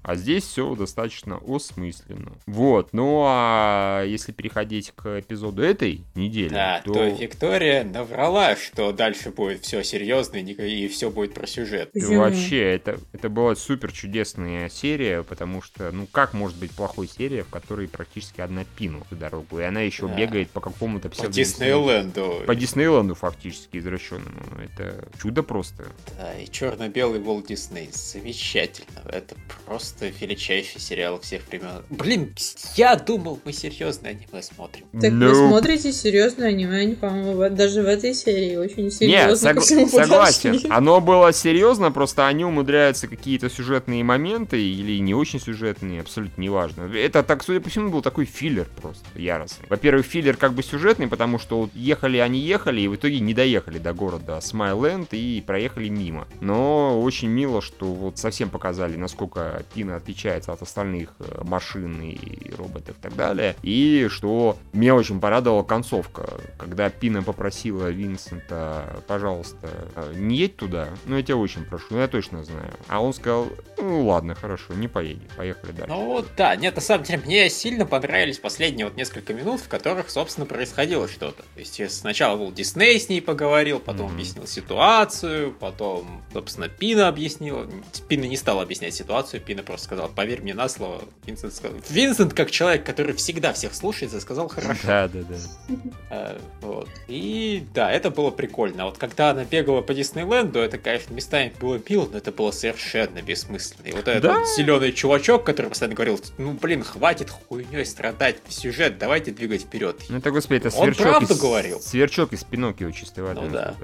[0.01, 2.31] А здесь все достаточно осмысленно.
[2.47, 2.89] Вот.
[2.91, 6.93] Ну а если переходить к эпизоду этой недели, Да, то.
[6.93, 11.89] то Виктория наврала, что дальше будет все серьезно и все будет про сюжет.
[11.93, 12.19] И Почему?
[12.21, 17.43] вообще, это, это была супер чудесная серия, потому что, ну, как может быть плохой серия,
[17.43, 20.15] в которой практически одна пину всю дорогу, и она еще Да.
[20.15, 22.41] бегает по какому-то По псевдо Диснейленду.
[22.47, 24.41] По Диснейленду фактически извращенному.
[24.63, 25.85] Это чудо просто.
[26.17, 27.89] Да, и черно-белый Волт Дисней.
[27.91, 29.01] Замечательно.
[29.11, 31.83] Это просто величайший сериал всех времен.
[31.89, 32.33] Блин,
[32.75, 34.85] я думал, мы серьезное аниме смотрим.
[34.99, 39.49] Так Ну, вы смотрите серьезное аниме, они, по-моему, даже в этой серии очень Нет, серьезно
[39.49, 40.59] сог- ко всему согласен.
[40.71, 46.91] Оно было серьезно, просто они умудряются какие-то сюжетные моменты или не очень сюжетные, абсолютно неважно.
[46.93, 49.67] Это, так, судя по всему, был такой филлер просто яростный.
[49.69, 53.33] Во-первых, филлер как бы сюжетный, потому что вот ехали они ехали, и в итоге не
[53.33, 56.12] доехали до города Смайленд и проехали мимо.
[56.41, 62.51] Но очень мило, что вот совсем показали, насколько Пина отличается от остальных э, машин и
[62.55, 63.55] роботов и так так далее.
[63.63, 70.89] И что меня очень порадовала концовка, когда Пина попросила Винсента, пожалуйста, э, не едь туда,
[71.05, 72.73] ну я тебя очень прошу, ну я точно знаю.
[72.87, 73.47] А он сказал,
[73.77, 75.93] ну ладно, хорошо, не поедем, поехали дальше.
[75.93, 80.09] Ну да, нет, на самом деле мне сильно понравились последние вот несколько минут, в которых,
[80.09, 81.43] собственно, происходило что-то.
[81.53, 84.13] То есть сначала был Дисней с ней поговорил, потом mm-hmm.
[84.13, 86.02] объяснил ситуацию, потом,
[86.33, 87.67] собственно, Пина объяснила.
[88.07, 91.03] Пина не стала объяснять ситуацию, Пина просто сказала, поверь мне на слово.
[91.25, 91.79] Винсент сказал.
[91.89, 94.79] Винсент, как человек, который всегда всех слушается, сказал хорошо.
[94.83, 95.75] Да, да, да.
[96.09, 96.89] А, вот.
[97.07, 98.83] И да, это было прикольно.
[98.83, 102.51] А вот когда она бегала по Диснейленду, это, конечно, местами было мило, но это было
[102.51, 103.87] совершенно бессмысленно.
[103.87, 104.43] И вот этот да?
[104.57, 110.01] зеленый чувачок, который постоянно говорил, ну, блин, хватит хуйней страдать в сюжет, давайте двигать вперед.
[110.09, 111.39] Ну, это, господи, это сверчок Он правду из...
[111.39, 111.81] говорил.
[111.81, 113.41] Сверчок из Пиноккио чистой воды.
[113.41, 113.75] Ну, да.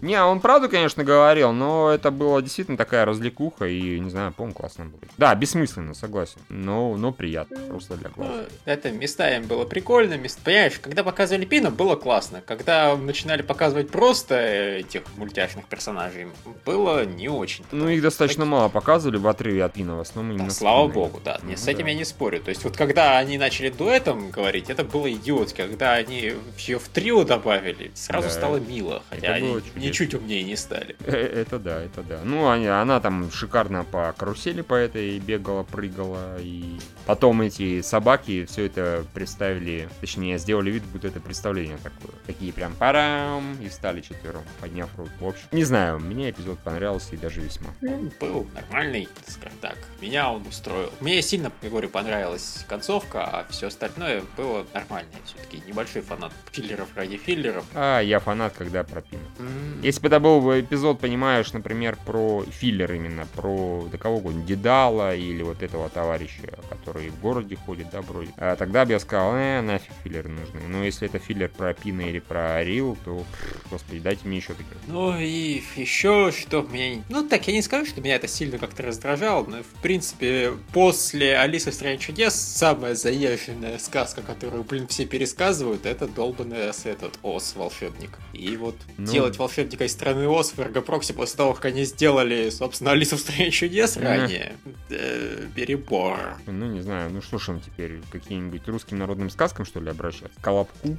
[0.00, 1.21] Не, он правду, конечно, говорил,
[1.52, 5.00] но это было действительно такая развлекуха, и, не знаю, по-моему, классно было.
[5.16, 8.28] Да, бессмысленно, согласен, но, но приятно, просто для глаз.
[8.30, 10.40] Ну, это местами было прикольно, мест...
[10.42, 12.42] понимаешь, когда показывали Пина, было классно.
[12.44, 16.28] Когда начинали показывать просто этих мультяшных персонажей,
[16.64, 17.64] было не очень.
[17.72, 18.50] Ну, их достаточно так...
[18.50, 20.48] мало показывали в отрыве от Пина, в основном именно.
[20.48, 21.90] Да, слава богу, да, ну, с этим да.
[21.90, 22.40] я не спорю.
[22.40, 25.62] То есть вот когда они начали дуэтом говорить, это было идиотски.
[25.62, 28.34] Когда они ее в трио добавили, сразу да.
[28.34, 30.96] стало мило, хотя они ничуть умнее не стали.
[31.12, 32.20] Э, это да, это да.
[32.24, 38.66] Ну, она там шикарно по карусели по этой бегала, прыгала, и потом эти собаки все
[38.66, 42.14] это представили, точнее, сделали вид, будто это представление такое.
[42.26, 45.10] Такие прям парам, и стали четвером, подняв руку.
[45.20, 47.70] В общем, не знаю, мне эпизод понравился и даже весьма.
[47.80, 49.76] Ну, был нормальный, скажем так.
[50.00, 50.90] Меня он устроил.
[51.00, 55.10] Мне сильно, я говорю, понравилась концовка, а все остальное было нормально.
[55.24, 57.64] Все-таки небольшой фанат филлеров ради филлеров.
[57.74, 59.20] А, я фанат, когда про пин.
[59.38, 59.80] Mm.
[59.82, 65.14] Если бы это был эпизод, понимаешь, например, про филлер именно, про да кого угодно, Дедала
[65.14, 69.34] или вот этого товарища, который в городе ходит, да, бродит, а тогда бы я сказал,
[69.34, 70.60] э, нафиг филлеры нужны.
[70.68, 73.24] Но если это филлер про Пина или про Рил, то,
[73.70, 74.72] господи, дайте мне еще таких.
[74.86, 77.02] Ну и еще что мне...
[77.10, 81.36] Ну так, я не скажу, что меня это сильно как-то раздражало, но в принципе после
[81.36, 87.54] Алисы в стране чудес самая заезженная сказка, которую, блин, все пересказывают, это долбанный этот Ос
[87.56, 88.10] волшебник.
[88.32, 89.06] И вот ну...
[89.06, 90.60] делать волшебника из страны Ос в
[90.92, 94.52] Эргопроксе после того, как они сделали, собственно, Алису в стране чудес ранее,
[94.90, 96.36] э, перебор.
[96.46, 100.38] Ну, не знаю, ну что ж он теперь, каким-нибудь русским народным сказкам, что ли, обращаться?
[100.40, 100.76] Колобку?
[100.84, 100.96] Ну,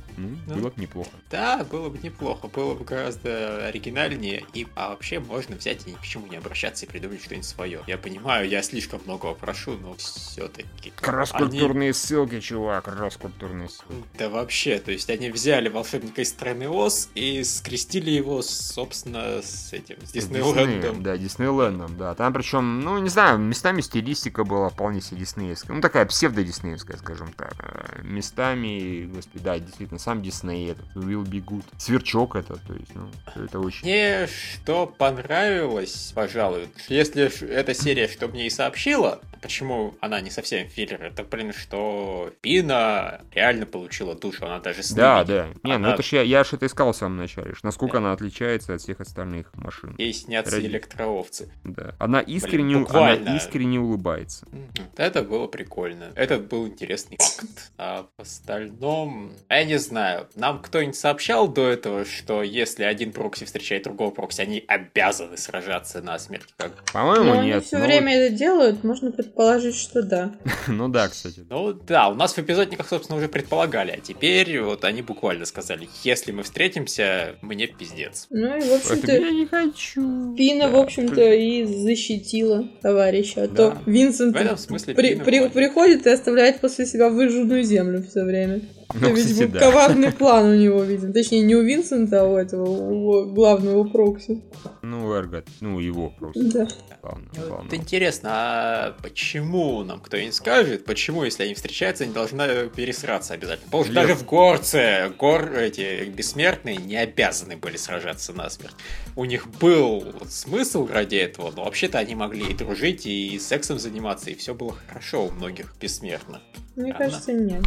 [0.48, 1.12] ну, было бы неплохо.
[1.30, 5.96] Да, было бы неплохо, было бы гораздо оригинальнее, и а вообще можно взять и ни
[5.96, 7.82] к чему не обращаться и придумать что-нибудь свое.
[7.88, 10.92] Я понимаю, я слишком многого прошу, но все-таки.
[10.96, 11.94] Кросс-культурные они...
[11.94, 14.08] ссылки, чувак, кросс-культурные ссылки.
[14.18, 19.74] Да вообще, то есть они взяли волшебника из страны Оз и скрестили его, собственно, с
[19.84, 21.04] этим, с Диснейлендом.
[21.04, 22.16] Да, Диснейлендом, да.
[22.16, 25.76] Там причем, ну, не знаю, местами стилистика была вполне себе диснеевская.
[25.76, 27.54] Ну, такая псевдо-диснеевская, скажем так.
[27.60, 31.66] Э, местами, господи, да, действительно, сам Дисней, этот, Will Be Good.
[31.78, 33.84] Сверчок это, то есть, ну, это очень...
[33.84, 40.68] Мне что понравилось, пожалуй, если эта серия что мне и сообщила, почему она не совсем
[40.70, 45.48] филлер, это, блин, что Пина реально получила душу, она даже с Да, да.
[45.48, 45.88] Не, ну она...
[45.90, 48.00] ну это ж я, я же это искал в самом начале, насколько да.
[48.00, 49.96] она отличается от всех остальных машин.
[49.98, 50.68] Ей снятся Ради...
[50.68, 51.52] электроовцы.
[51.64, 51.94] Да.
[52.00, 54.48] Она искренне, блин, она искренне улыбается.
[54.96, 56.12] Это было прикольно.
[56.16, 57.72] Это был интересный факт.
[57.78, 63.44] А в остальном, я не знаю, нам кто-нибудь сообщал до этого, что если один прокси
[63.44, 66.54] встречает другого прокси, они обязаны сражаться на смерть?
[66.56, 66.84] Как...
[66.94, 67.56] По-моему, но нет.
[67.56, 67.86] Они все но...
[67.86, 69.33] время это делают, можно предположить,
[69.74, 70.36] что да.
[70.68, 71.46] ну да, кстати.
[71.50, 75.90] Ну да, у нас в эпизодниках, собственно, уже предполагали, а теперь вот они буквально сказали,
[76.04, 78.28] если мы встретимся, мне пиздец.
[78.30, 79.12] Ну и, в общем-то...
[79.12, 80.36] Я не хочу.
[80.36, 83.44] Пина, в общем-то, и защитила товарища.
[83.44, 88.62] А то Винсент приходит и оставляет после себя выжженную землю все время.
[88.94, 89.60] Ну, Это, видимо, да.
[89.60, 91.14] коварный план у него, видимо.
[91.14, 94.42] Точнее, не у Винсента, а у этого, у главного прокси.
[94.82, 96.44] Ну, Эрго, ну, его просто.
[96.44, 96.68] Да.
[97.02, 97.64] Главное, главное.
[97.64, 103.66] Вот интересно, а почему нам кто-нибудь скажет, почему, если они встречаются, они должны пересраться обязательно?
[103.66, 108.76] Потому что даже в Горце, гор эти бессмертные не обязаны были сражаться насмерть.
[109.16, 114.30] У них был смысл ради этого, но вообще-то они могли и дружить, и сексом заниматься,
[114.30, 116.42] и все было хорошо у многих бессмертных.
[116.76, 117.00] Мне Она...
[117.06, 117.64] кажется, нет.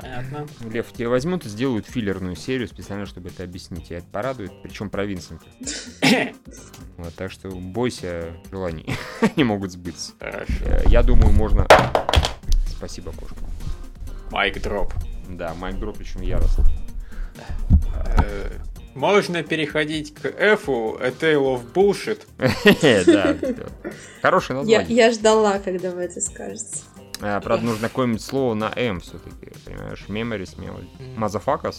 [0.00, 0.46] Понятно.
[0.70, 3.90] Лев, тебе возьмут и сделают филлерную серию специально, чтобы это объяснить.
[3.90, 5.44] И это порадует, причем про Винсента.
[6.96, 8.94] вот, так что бойся желаний.
[9.20, 10.12] Они могут сбыться.
[10.18, 10.64] Хорошо.
[10.64, 11.66] Э, я думаю, можно...
[12.66, 13.36] Спасибо, кошка.
[14.30, 14.92] Майк дроп.
[15.28, 16.64] Да, майк дроп, причем яростно.
[17.94, 18.50] Э,
[18.94, 22.20] можно переходить к F, A Tale of Bullshit.
[23.06, 23.36] да,
[24.20, 24.96] хорошее название.
[24.96, 26.82] Я ждала, когда вы это скажете.
[27.22, 30.04] А, правда, нужно какое-нибудь слово на М все-таки, понимаешь?
[30.08, 30.86] Memories, memory.
[31.16, 31.76] Motherfuckers?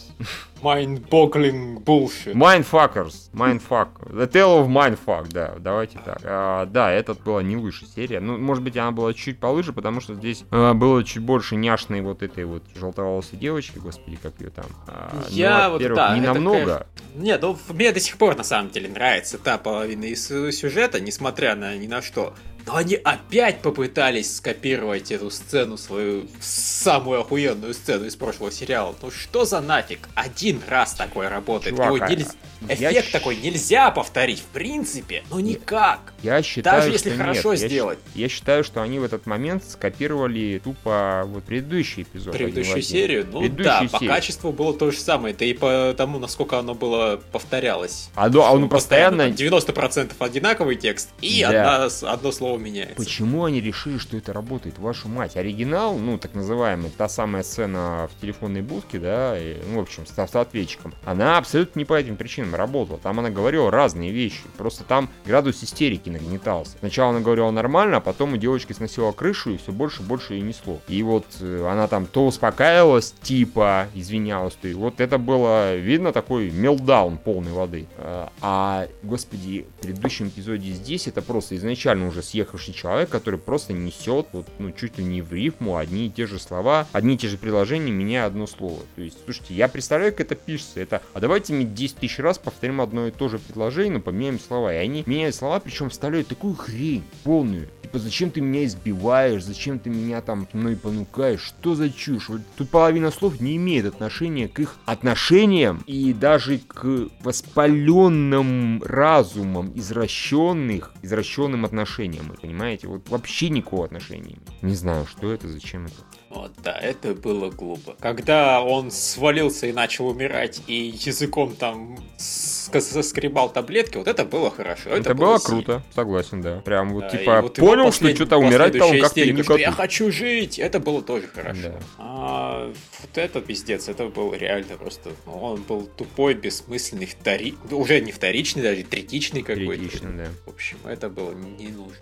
[0.61, 2.33] Mind-boggling bullshit.
[2.33, 3.29] Mindfuckers.
[3.33, 3.89] Mindfuck.
[4.09, 6.19] The Tale of Mindfuck, да, давайте так.
[6.23, 8.19] А, да, этот была не лучшая серия.
[8.19, 12.01] Ну, может быть, она была чуть получше, потому что здесь а, было чуть больше няшной
[12.01, 14.65] вот этой вот желтоволосой девочки, господи, как ее там.
[14.87, 16.57] А, ну, Я вот, во-первых, да, не это, намного.
[16.57, 16.85] конечно,
[17.15, 20.99] Нет, ну мне до сих пор на самом деле нравится та половина из э, сюжета,
[20.99, 22.33] несмотря на ни на что.
[22.65, 28.95] Но они опять попытались скопировать эту сцену, свою самую охуенную сцену из прошлого сериала.
[29.01, 30.07] Ну что за нафиг?
[30.15, 31.75] Один раз такое работает.
[31.75, 32.31] Чувак, Его а- нельзя-
[32.77, 35.23] я Эффект такой нельзя повторить, в принципе.
[35.31, 36.13] Ну никак.
[36.21, 37.61] Я считаю, Даже если что хорошо нет.
[37.61, 37.99] Я сделать.
[38.13, 42.33] Я, считаю, что они в этот момент скопировали тупо вот предыдущий эпизод.
[42.33, 44.13] Предыдущую серию, ну Предыдущую да, по серию.
[44.13, 48.09] качеству было то же самое, да и по тому, насколько оно было повторялось.
[48.15, 49.25] А, ну, а он постоянно...
[49.25, 51.85] там 90% одинаковый текст, и Да.
[51.85, 52.95] одна- одно слово меняется.
[52.95, 54.79] Почему они решили, что это работает?
[54.79, 55.37] Вашу мать.
[55.37, 60.05] Оригинал, ну, так называемый, та самая сцена в телефонной будке, да, и, ну, в общем,
[60.05, 62.99] с автоответчиком, она абсолютно не по этим причинам работала.
[62.99, 64.41] Там она говорила разные вещи.
[64.57, 66.77] Просто там градус истерики нагнетался.
[66.79, 70.33] Сначала она говорила нормально, а потом у девочки сносила крышу, и все больше и больше
[70.33, 70.79] ее несло.
[70.87, 76.11] И вот э, она там то успокаивалась, типа, извинялась, то и вот это было видно
[76.11, 77.87] такой мелдаун полной воды.
[77.97, 83.73] Э, А, господи, в предыдущем эпизоде здесь это просто изначально уже съехавший человек, который просто
[83.73, 87.17] несет, вот, ну, чуть ли не в рифму одни и те же слова, одни и
[87.17, 88.81] те же предложения, меняя одно слово.
[88.95, 90.79] То есть, слушайте, я представляю, как это пишется.
[90.79, 94.39] Это, а давайте мы 10 тысяч раз повторим одно и то же предложение, но поменяем
[94.39, 94.73] слова.
[94.73, 97.67] И они меняют слова, причем вставляют такую хрень полную.
[97.91, 102.29] Типа, зачем ты меня избиваешь, зачем ты меня там мной понукаешь, что за чушь?
[102.29, 109.73] Вот Тут половина слов не имеет отношения к их отношениям и даже к воспаленным разумам
[109.75, 112.87] извращенных, извращенным отношениям, вы понимаете?
[112.87, 114.37] Вот вообще никакого отношения.
[114.61, 115.95] Не знаю, что это, зачем это.
[116.33, 117.95] Вот, да, это было глупо.
[117.99, 124.49] Когда он свалился и начал умирать, и языком там ск- соскребал таблетки, вот это было
[124.49, 124.91] хорошо.
[124.91, 125.63] Это, было сильно.
[125.63, 126.61] круто, согласен, да.
[126.61, 130.09] Прям вот Да, типа вот понял, что что-то умирать там как-то не что я хочу
[130.09, 131.61] жить, это было тоже хорошо.
[131.63, 131.79] Да.
[131.97, 137.55] А вот это пиздец, это был реально просто, ну, он был тупой, бессмысленный, втори...
[137.71, 139.83] уже не вторичный, даже третичный какой-то.
[139.83, 140.27] Критично, да.
[140.45, 141.97] В общем, это было не нужно.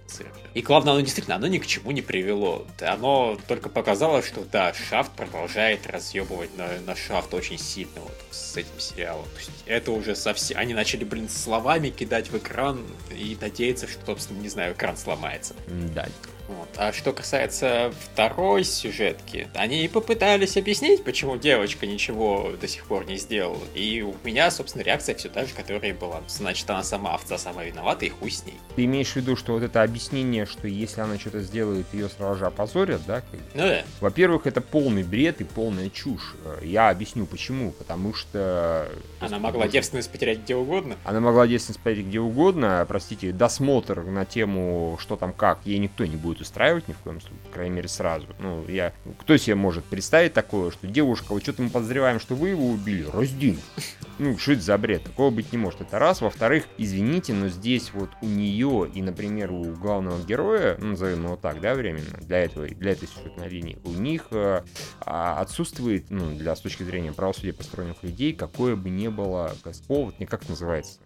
[0.54, 2.68] И главное, оно действительно, оно ни к чему не привело.
[2.82, 8.58] Оно только показало, что да, Шафт продолжает разъебывать на, на Шафт очень сильно вот с
[8.58, 9.26] этим сериалом.
[9.26, 10.58] То есть это уже совсем...
[10.58, 15.56] Они начали, блин, словами кидать в экран и надеяться, что, собственно, не знаю, экран сломается.
[15.94, 16.08] Да.
[16.50, 16.70] Вот.
[16.78, 23.06] А что касается второй сюжетки, они и попытались объяснить, почему девочка ничего до сих пор
[23.06, 23.64] не сделала.
[23.76, 26.22] И у меня, собственно, реакция все та же, которая и была.
[26.28, 28.56] Значит, она сама овца, сама виновата, и хуй с ней.
[28.76, 32.40] Ты имеешь в виду, что вот это объяснение, что если она что-то сделает, ее сразу
[32.40, 33.22] же опозорят, да?
[33.54, 33.84] Ну да.
[34.02, 36.36] Во-первых, это полный бред и полная чушь.
[36.64, 37.72] Я объясню почему.
[37.72, 38.90] Потому что...
[39.20, 40.96] Она могла девственность потерять где угодно.
[41.04, 42.86] Она могла девственность потерять где угодно.
[42.88, 47.22] Простите, досмотр на тему, что там как, ей никто не будет устраивать ни в коем
[47.22, 47.40] случае.
[47.46, 48.28] По крайней мере, сразу.
[48.40, 48.94] Ну, я...
[49.20, 53.06] Кто себе может представить такое, что девушка, вот что-то мы подозреваем, что вы его убили?
[53.12, 53.60] Раздень.
[54.20, 55.04] Ну, что это за бред?
[55.04, 55.80] Такого быть не может.
[55.80, 56.20] Это раз.
[56.20, 61.38] Во-вторых, извините, но здесь вот у нее и, например, у главного героя, ну, назовем его
[61.38, 64.64] так, да, временно, для, этого, для этой сюжетной линии, у них э,
[65.00, 69.56] а, отсутствует, ну, для с точки зрения правосудия построенных людей, какое бы ни было
[69.88, 71.00] повод, не как это называется,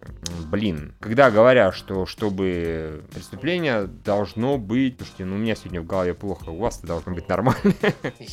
[0.50, 6.14] блин, когда говорят, что чтобы преступление должно быть, слушайте, ну, у меня сегодня в голове
[6.14, 7.60] плохо, у вас это должно быть нормально.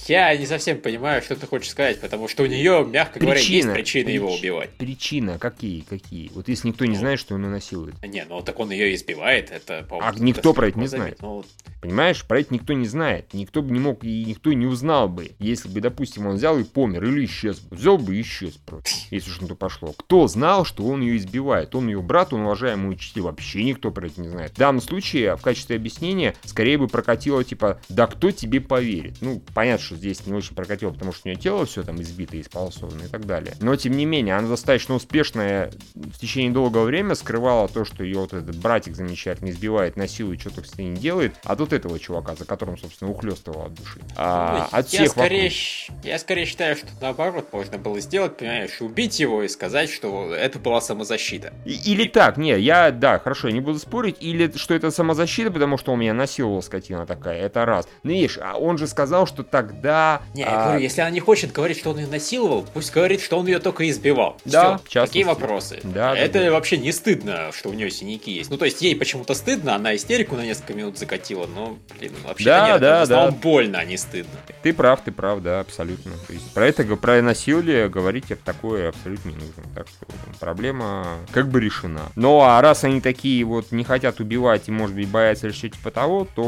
[0.07, 3.47] Я не совсем понимаю, что ты хочешь сказать, потому что у нее, мягко говоря, есть
[3.49, 4.69] Причина, причины его прич- убивать.
[4.71, 6.31] Причина, какие, какие?
[6.33, 6.99] Вот если никто не Ну.
[6.99, 7.95] знает, что он ее насилует.
[8.03, 9.85] Не, ну так он ее избивает, это.
[9.89, 11.17] А никто про это не знает.
[11.21, 11.43] Ну,
[11.81, 13.33] Понимаешь, про это никто не знает.
[13.33, 16.63] Никто бы не мог и никто не узнал бы, если бы, допустим, он взял и
[16.63, 17.59] помер или исчез.
[17.59, 17.75] бы.
[17.75, 19.93] Взял бы и исчез просто, если уж на то пошло.
[19.97, 21.73] Кто знал, что он ее избивает?
[21.73, 23.21] Он ее брат, он уважаемый учитель.
[23.21, 24.51] Вообще никто про это не знает.
[24.51, 29.15] В данном случае, в качестве объяснения, скорее бы прокатило, типа, да кто тебе поверит?
[29.21, 32.39] Ну, понятно, что здесь не очень прокатило, потому что у нее тело все там избито,
[32.39, 33.55] исполосовано и так далее.
[33.61, 38.19] Но, тем не менее, она достаточно успешная в течение долгого времени скрывала то, что ее
[38.19, 42.35] вот этот братик замечательно избивает, насилует, что-то с ней не делает, а тут этого чувака,
[42.35, 43.99] за которым, собственно, ухлестывал от души.
[44.15, 45.49] А, Ну, от я, всех скорее,
[45.89, 46.05] вокруг.
[46.05, 50.59] я скорее считаю, что наоборот можно было сделать, понимаешь, убить его и сказать, что это
[50.59, 51.53] была самозащита.
[51.65, 55.51] И- Или так, не, я, да, хорошо, я не буду спорить, или что это самозащита,
[55.51, 57.87] потому что он меня насиловал, скотина такая, это раз.
[58.03, 60.21] Ну, видишь, а он же сказал, что тогда...
[60.33, 63.21] Не, я а, говорю, если она не хочет говорить, что он ее насиловал, пусть говорит,
[63.21, 64.37] что он ее только избивал.
[64.45, 65.13] Да, Всё, в частности.
[65.13, 65.79] Такие вопросы.
[65.83, 66.51] Да, да, это да.
[66.51, 68.49] вообще не стыдно, что у нее синяки есть.
[68.49, 72.45] Ну, то есть ей почему-то стыдно, она истерику на несколько минут закатила, но, блин, вообще
[72.45, 72.81] Да, нет.
[72.81, 73.31] да, да.
[73.31, 74.31] больно, а не стыдно.
[74.61, 76.11] Ты прав, ты прав, да, абсолютно.
[76.27, 79.63] То есть про это, про насилие говорить это такое абсолютно не нужно.
[79.75, 80.05] Так что
[80.39, 82.01] проблема как бы решена.
[82.15, 85.91] Ну а раз они такие вот не хотят убивать и, может быть, боятся или типа
[85.91, 86.43] того, то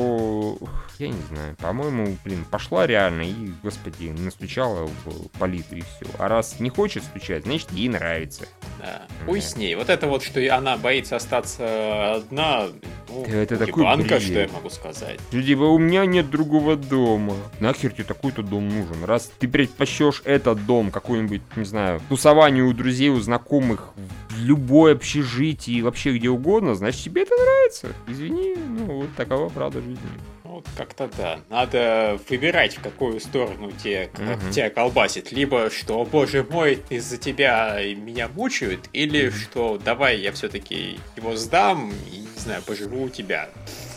[0.99, 1.55] я не знаю.
[1.57, 6.05] По-моему, блин, пошла реально и, господи, настучала в политу и все.
[6.17, 8.45] А раз не хочет стучать, значит ей нравится.
[8.83, 9.01] Да.
[9.25, 9.75] Пусть с ней.
[9.75, 12.67] Вот это вот, что и она боится остаться одна,
[13.07, 14.21] ну, Это такой банка, бред.
[14.21, 15.19] что я могу сказать.
[15.31, 17.35] Типа, у меня нет другого дома.
[17.61, 19.05] Нахер тебе такой-то дом нужен?
[19.05, 23.93] Раз ты предпочтешь этот дом какой-нибудь, не знаю, тусованию у друзей, у знакомых,
[24.29, 27.87] в любое общежитие, вообще где угодно, значит тебе это нравится.
[28.07, 29.97] Извини, ну вот такова правда жизни.
[30.53, 31.39] Вот как-то да.
[31.49, 34.51] Надо выбирать, в какую сторону те, Мгм.
[34.51, 35.31] тебя колбасит.
[35.31, 41.35] Либо, что, «О, боже мой, из-за тебя меня мучают, или что, давай я все-таки его
[41.35, 43.49] сдам и, не знаю, поживу у тебя.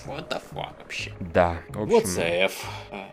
[0.07, 1.13] What the fuck вообще?
[1.21, 2.65] Да, в Вот общем, за F.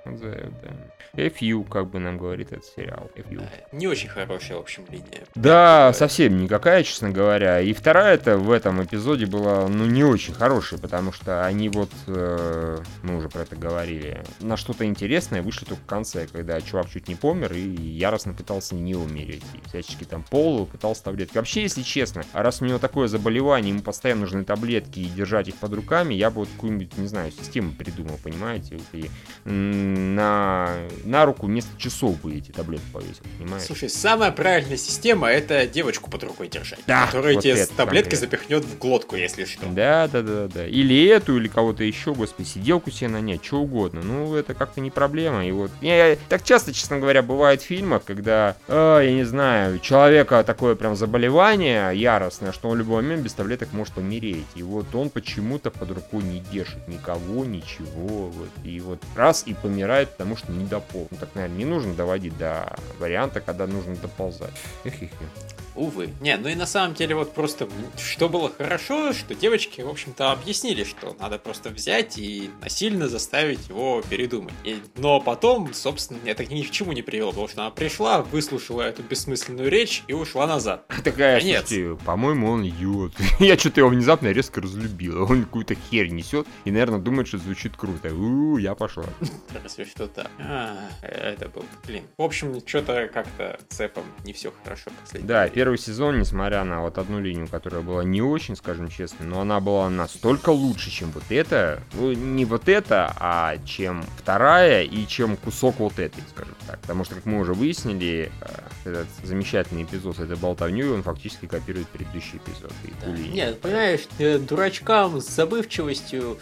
[0.06, 0.93] За это, да.
[1.16, 3.08] FU, как бы нам говорит этот сериал.
[3.16, 3.40] FU.
[3.44, 5.22] а, Не очень хорошая, в общем, линия.
[5.36, 6.00] Да, Такое.
[6.00, 7.62] совсем никакая, честно говоря.
[7.62, 11.92] И вторая это в этом эпизоде была, ну, не очень хорошая, потому что они вот,
[12.08, 16.90] э, мы уже про это говорили, на что-то интересное вышли только в конце, когда чувак
[16.90, 19.44] чуть не помер и яростно пытался не умереть.
[19.54, 21.38] И всячески там полу пытался таблетки.
[21.38, 25.48] Вообще, если честно, а раз у него такое заболевание, ему постоянно нужны таблетки и держать
[25.48, 28.80] их под руками, я бы вот какую-нибудь, не знаю, систему придумал, понимаете?
[28.94, 29.10] И,
[29.46, 30.70] на,
[31.04, 33.68] на руку вместо часов бы эти таблетки повесил, понимаете?
[33.68, 36.80] Слушай, самая правильная система это девочку под рукой держать.
[36.88, 38.38] Да, Которая вот тебе это таблетки конкретно.
[38.38, 39.66] запихнет в глотку, если что.
[39.68, 40.68] Да, да, да, да.
[40.68, 44.02] Или эту, или кого-то еще, господи, сиделку себе нанять, что угодно.
[44.04, 45.46] Ну, это как-то не проблема.
[45.46, 49.24] И вот я, я- так часто, честно говоря, бывает в фильмах, когда, а, я не
[49.24, 53.94] знаю, у человека такое прям заболевание яростное, что он в любой момент без таблеток может
[53.94, 54.46] помереть.
[54.56, 58.30] И вот он почему-то под рукой не держит никого, ничего.
[58.30, 58.50] Вот.
[58.64, 61.08] И вот раз и помирает, потому что не допол.
[61.12, 64.54] Ну, так, наверное, не нужно доводить до варианта, когда нужно доползать.
[64.84, 65.30] Эх-эх-эх.
[65.76, 66.10] Увы.
[66.22, 67.68] Не, ну и на самом деле вот просто,
[67.98, 73.70] что было хорошо, что девочки, в общем-то, объяснили, что надо просто взять и насильно заставить
[73.70, 74.54] его передумать.
[74.64, 78.82] И- но потом, собственно, это ни к чему не привело, потому что она пришла, выслушала
[78.84, 80.86] эту бессмысленную речь и ушла назад.
[81.04, 81.68] Такая, Конец.
[81.68, 83.14] слушайте, по-моему, он идиот.
[83.40, 85.24] Я что-то его внезапно резко разлюбил.
[85.24, 88.14] Он какую-то херь несет и, наверное, думает, что звучит круто.
[88.14, 89.06] у я пошла.
[89.64, 90.30] Разве что так.
[90.40, 92.04] А, это был, блин.
[92.18, 95.54] В общем, что-то как-то Эфом не все хорошо последнее Да, время.
[95.64, 99.62] Первый сезон, несмотря на вот одну линию, которая была не очень, скажем честно, но она
[99.62, 101.82] была настолько лучше, чем вот это.
[101.94, 106.82] Ну, не вот это, а чем вторая и чем кусок вот этой, скажем так.
[106.82, 111.46] Потому что, как мы уже выяснили, э, этот замечательный эпизод с этой болтовней, он фактически
[111.46, 112.74] копирует предыдущий эпизод.
[112.84, 113.34] и Да.
[113.34, 114.02] Нет, понимаешь,
[114.46, 116.40] дурачкам с забывчивостью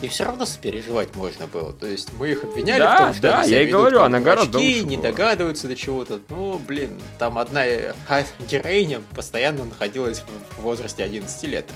[0.00, 1.72] и все равно сопереживать можно было.
[1.72, 4.20] То есть мы их обвиняли Да, в том, что да, они я и говорю, она
[4.20, 5.02] гораздо не была.
[5.10, 6.20] догадываются до чего-то.
[6.28, 7.64] Ну, блин, там одна
[8.48, 10.22] героиня постоянно находилась
[10.56, 11.66] в возрасте 11 лет.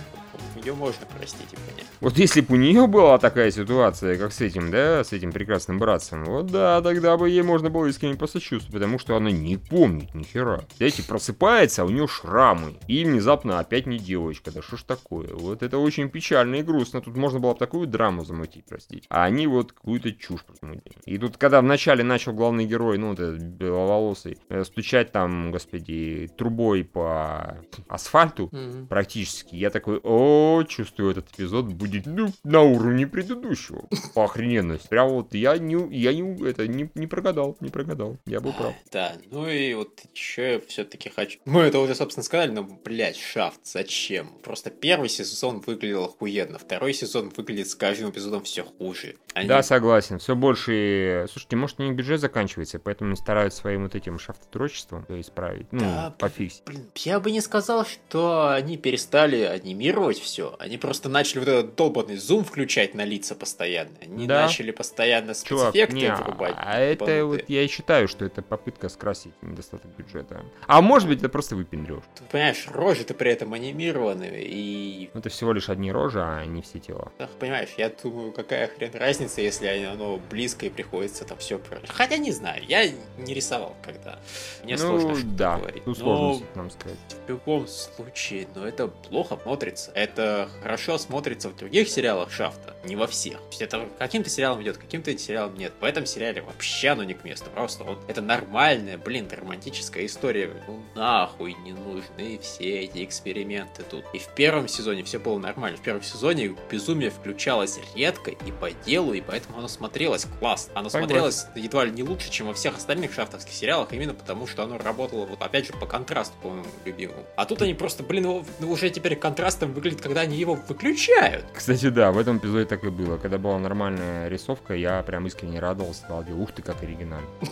[0.57, 1.87] Ее можно простить и понять.
[2.01, 5.79] Вот если бы у нее была такая ситуация, как с этим, да, с этим прекрасным
[5.79, 10.15] братцем, вот да, тогда бы ей можно было искренне посочувствовать, потому что она не помнит
[10.15, 10.65] ни хера.
[10.77, 15.29] Знаете, просыпается, а у нее шрамы, и внезапно опять не девочка, да что ж такое?
[15.33, 19.07] Вот это очень печально и грустно, тут можно было бы такую драму замутить, простите.
[19.09, 20.97] А они вот какую-то чушь замутили.
[21.07, 26.31] И тут, когда вначале начал главный герой, ну, вот этот беловолосый, э, стучать там, господи,
[26.37, 28.51] трубой по асфальту,
[28.89, 29.55] практически.
[29.55, 33.85] Я такой, о, чувствую, этот эпизод будет ну, на уровне предыдущего.
[34.15, 34.89] По охрененности.
[34.89, 38.17] Прям вот я не, я не, это, не, не прогадал, не прогадал.
[38.27, 38.75] Я был прав.
[38.91, 41.39] Да, ну и вот еще я все-таки хочу...
[41.45, 44.29] Мы это уже, собственно, сказали, но, блядь, Шафт, зачем?
[44.43, 49.17] Просто первый сезон выглядел охуенно, второй сезон выглядит с каждым эпизодом все хуже.
[49.35, 50.19] Они- Да, согласен.
[50.19, 51.27] Все больше...
[51.31, 55.67] Слушайте, может, у них бюджет заканчивается, поэтому они стараются своим вот этим шафтотрочеством исправить.
[55.73, 56.63] Ну, Да, пофиксить.
[56.67, 60.32] Блин, я бы не сказал, что они перестали анимировать все.
[60.59, 63.93] Они просто начали вот этот долбанный зум включать на лица постоянно.
[64.01, 64.43] Они Да.
[64.43, 66.55] начали постоянно Чувак, спецэффекты не, врубать.
[66.57, 67.25] а это ебанутые.
[67.25, 70.45] вот я и считаю, что это попытка скрасить недостаток бюджета.
[70.67, 72.03] А может быть, это просто выпендрешь.
[72.15, 75.11] Ты понимаешь, рожи-то при этом анимированы, и...
[75.15, 77.13] Это всего лишь одни рожи, а не все тела.
[77.19, 82.17] Ах, понимаешь, я думаю, какая хрен разница, если оно близко и приходится там все Хотя
[82.17, 84.19] не знаю, я не рисовал когда.
[84.65, 85.87] Мне ну, сложно да, говорить.
[85.87, 86.99] Но сложно нам сказать.
[87.27, 89.91] в любом случае, но это плохо смотрится.
[89.95, 93.39] Это это хорошо смотрится в других сериалах Шафта, не во всех.
[93.39, 95.73] То есть это каким-то сериалом идет, каким-то сериалом нет.
[95.81, 97.51] В этом сериале вообще оно не к месту.
[97.51, 100.51] Просто вот это нормальная, блин, романтическая история.
[100.67, 104.05] Ну нахуй не нужны все эти эксперименты тут.
[104.13, 105.77] И в первом сезоне все было нормально.
[105.79, 110.73] В первом сезоне безумие включалось редко и по делу, и поэтому оно смотрелось классно.
[110.79, 111.09] Оно Согласен.
[111.09, 114.79] смотрелось едва ли не лучше, чем во всех остальных шафтовских сериалах, именно потому что оно
[114.79, 117.25] работало, вот опять же, по контрасту, по-моему, любимому.
[117.37, 121.47] А тут они просто, блин, его- ну, уже теперь контрастом выглядит, когда они его выключают.
[121.55, 123.17] Кстати, да, в этом эпизоде так и было.
[123.17, 127.27] Когда была нормальная рисовка, я прям искренне радовался, сказал, ух ты, как оригинально.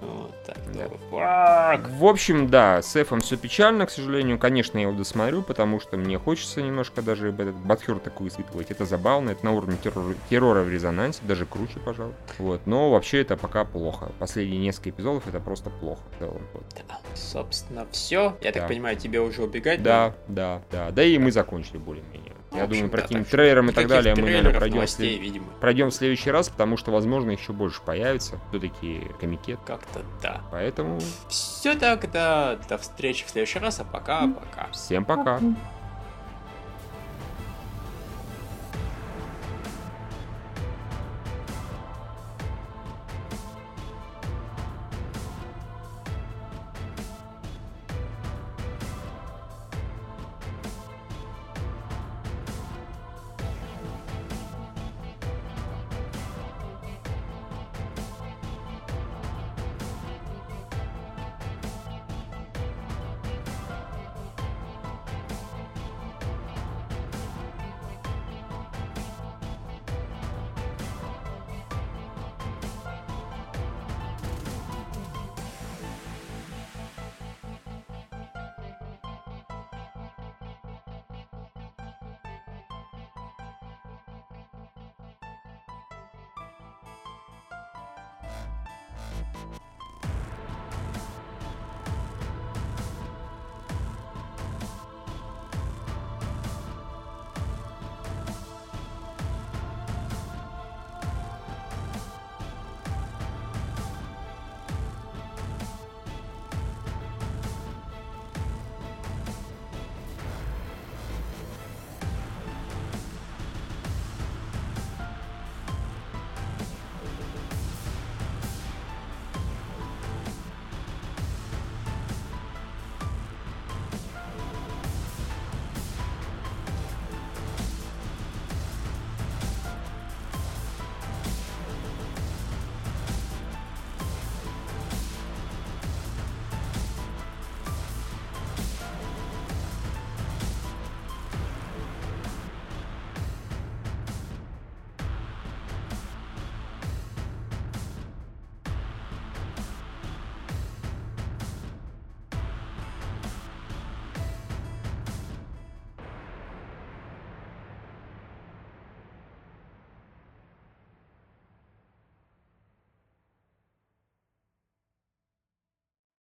[0.00, 1.88] Вот так.
[1.88, 4.38] В общем, да, с Эфом все печально, к сожалению.
[4.38, 8.70] Конечно, я его досмотрю, потому что мне хочется немножко даже этот батхер такой испытывать.
[8.70, 9.76] Это забавно, это на уровне
[10.28, 12.14] террора, в резонансе, даже круче, пожалуй.
[12.38, 14.10] Вот, но вообще это пока плохо.
[14.18, 16.02] Последние несколько эпизодов это просто плохо.
[16.20, 18.36] Да, собственно, все.
[18.42, 19.82] Я так понимаю, тебе уже убегать?
[19.82, 20.90] Да, да, да.
[20.90, 22.01] Да и мы закончили более-менее.
[22.52, 24.72] Ну, Я думаю, про да, каким так что трейлером и так далее мы, наверное, пройдем,
[24.72, 25.46] в новостей, след- видимо.
[25.60, 28.38] пройдем в следующий раз, потому что, возможно, еще больше появится.
[28.50, 29.60] Все-таки комикет.
[29.66, 30.42] Как-то да.
[30.50, 34.68] Поэтому Все тогда, до встречи в следующий раз, а пока-пока.
[34.72, 35.34] всем пока.
[35.36, 35.40] Пока.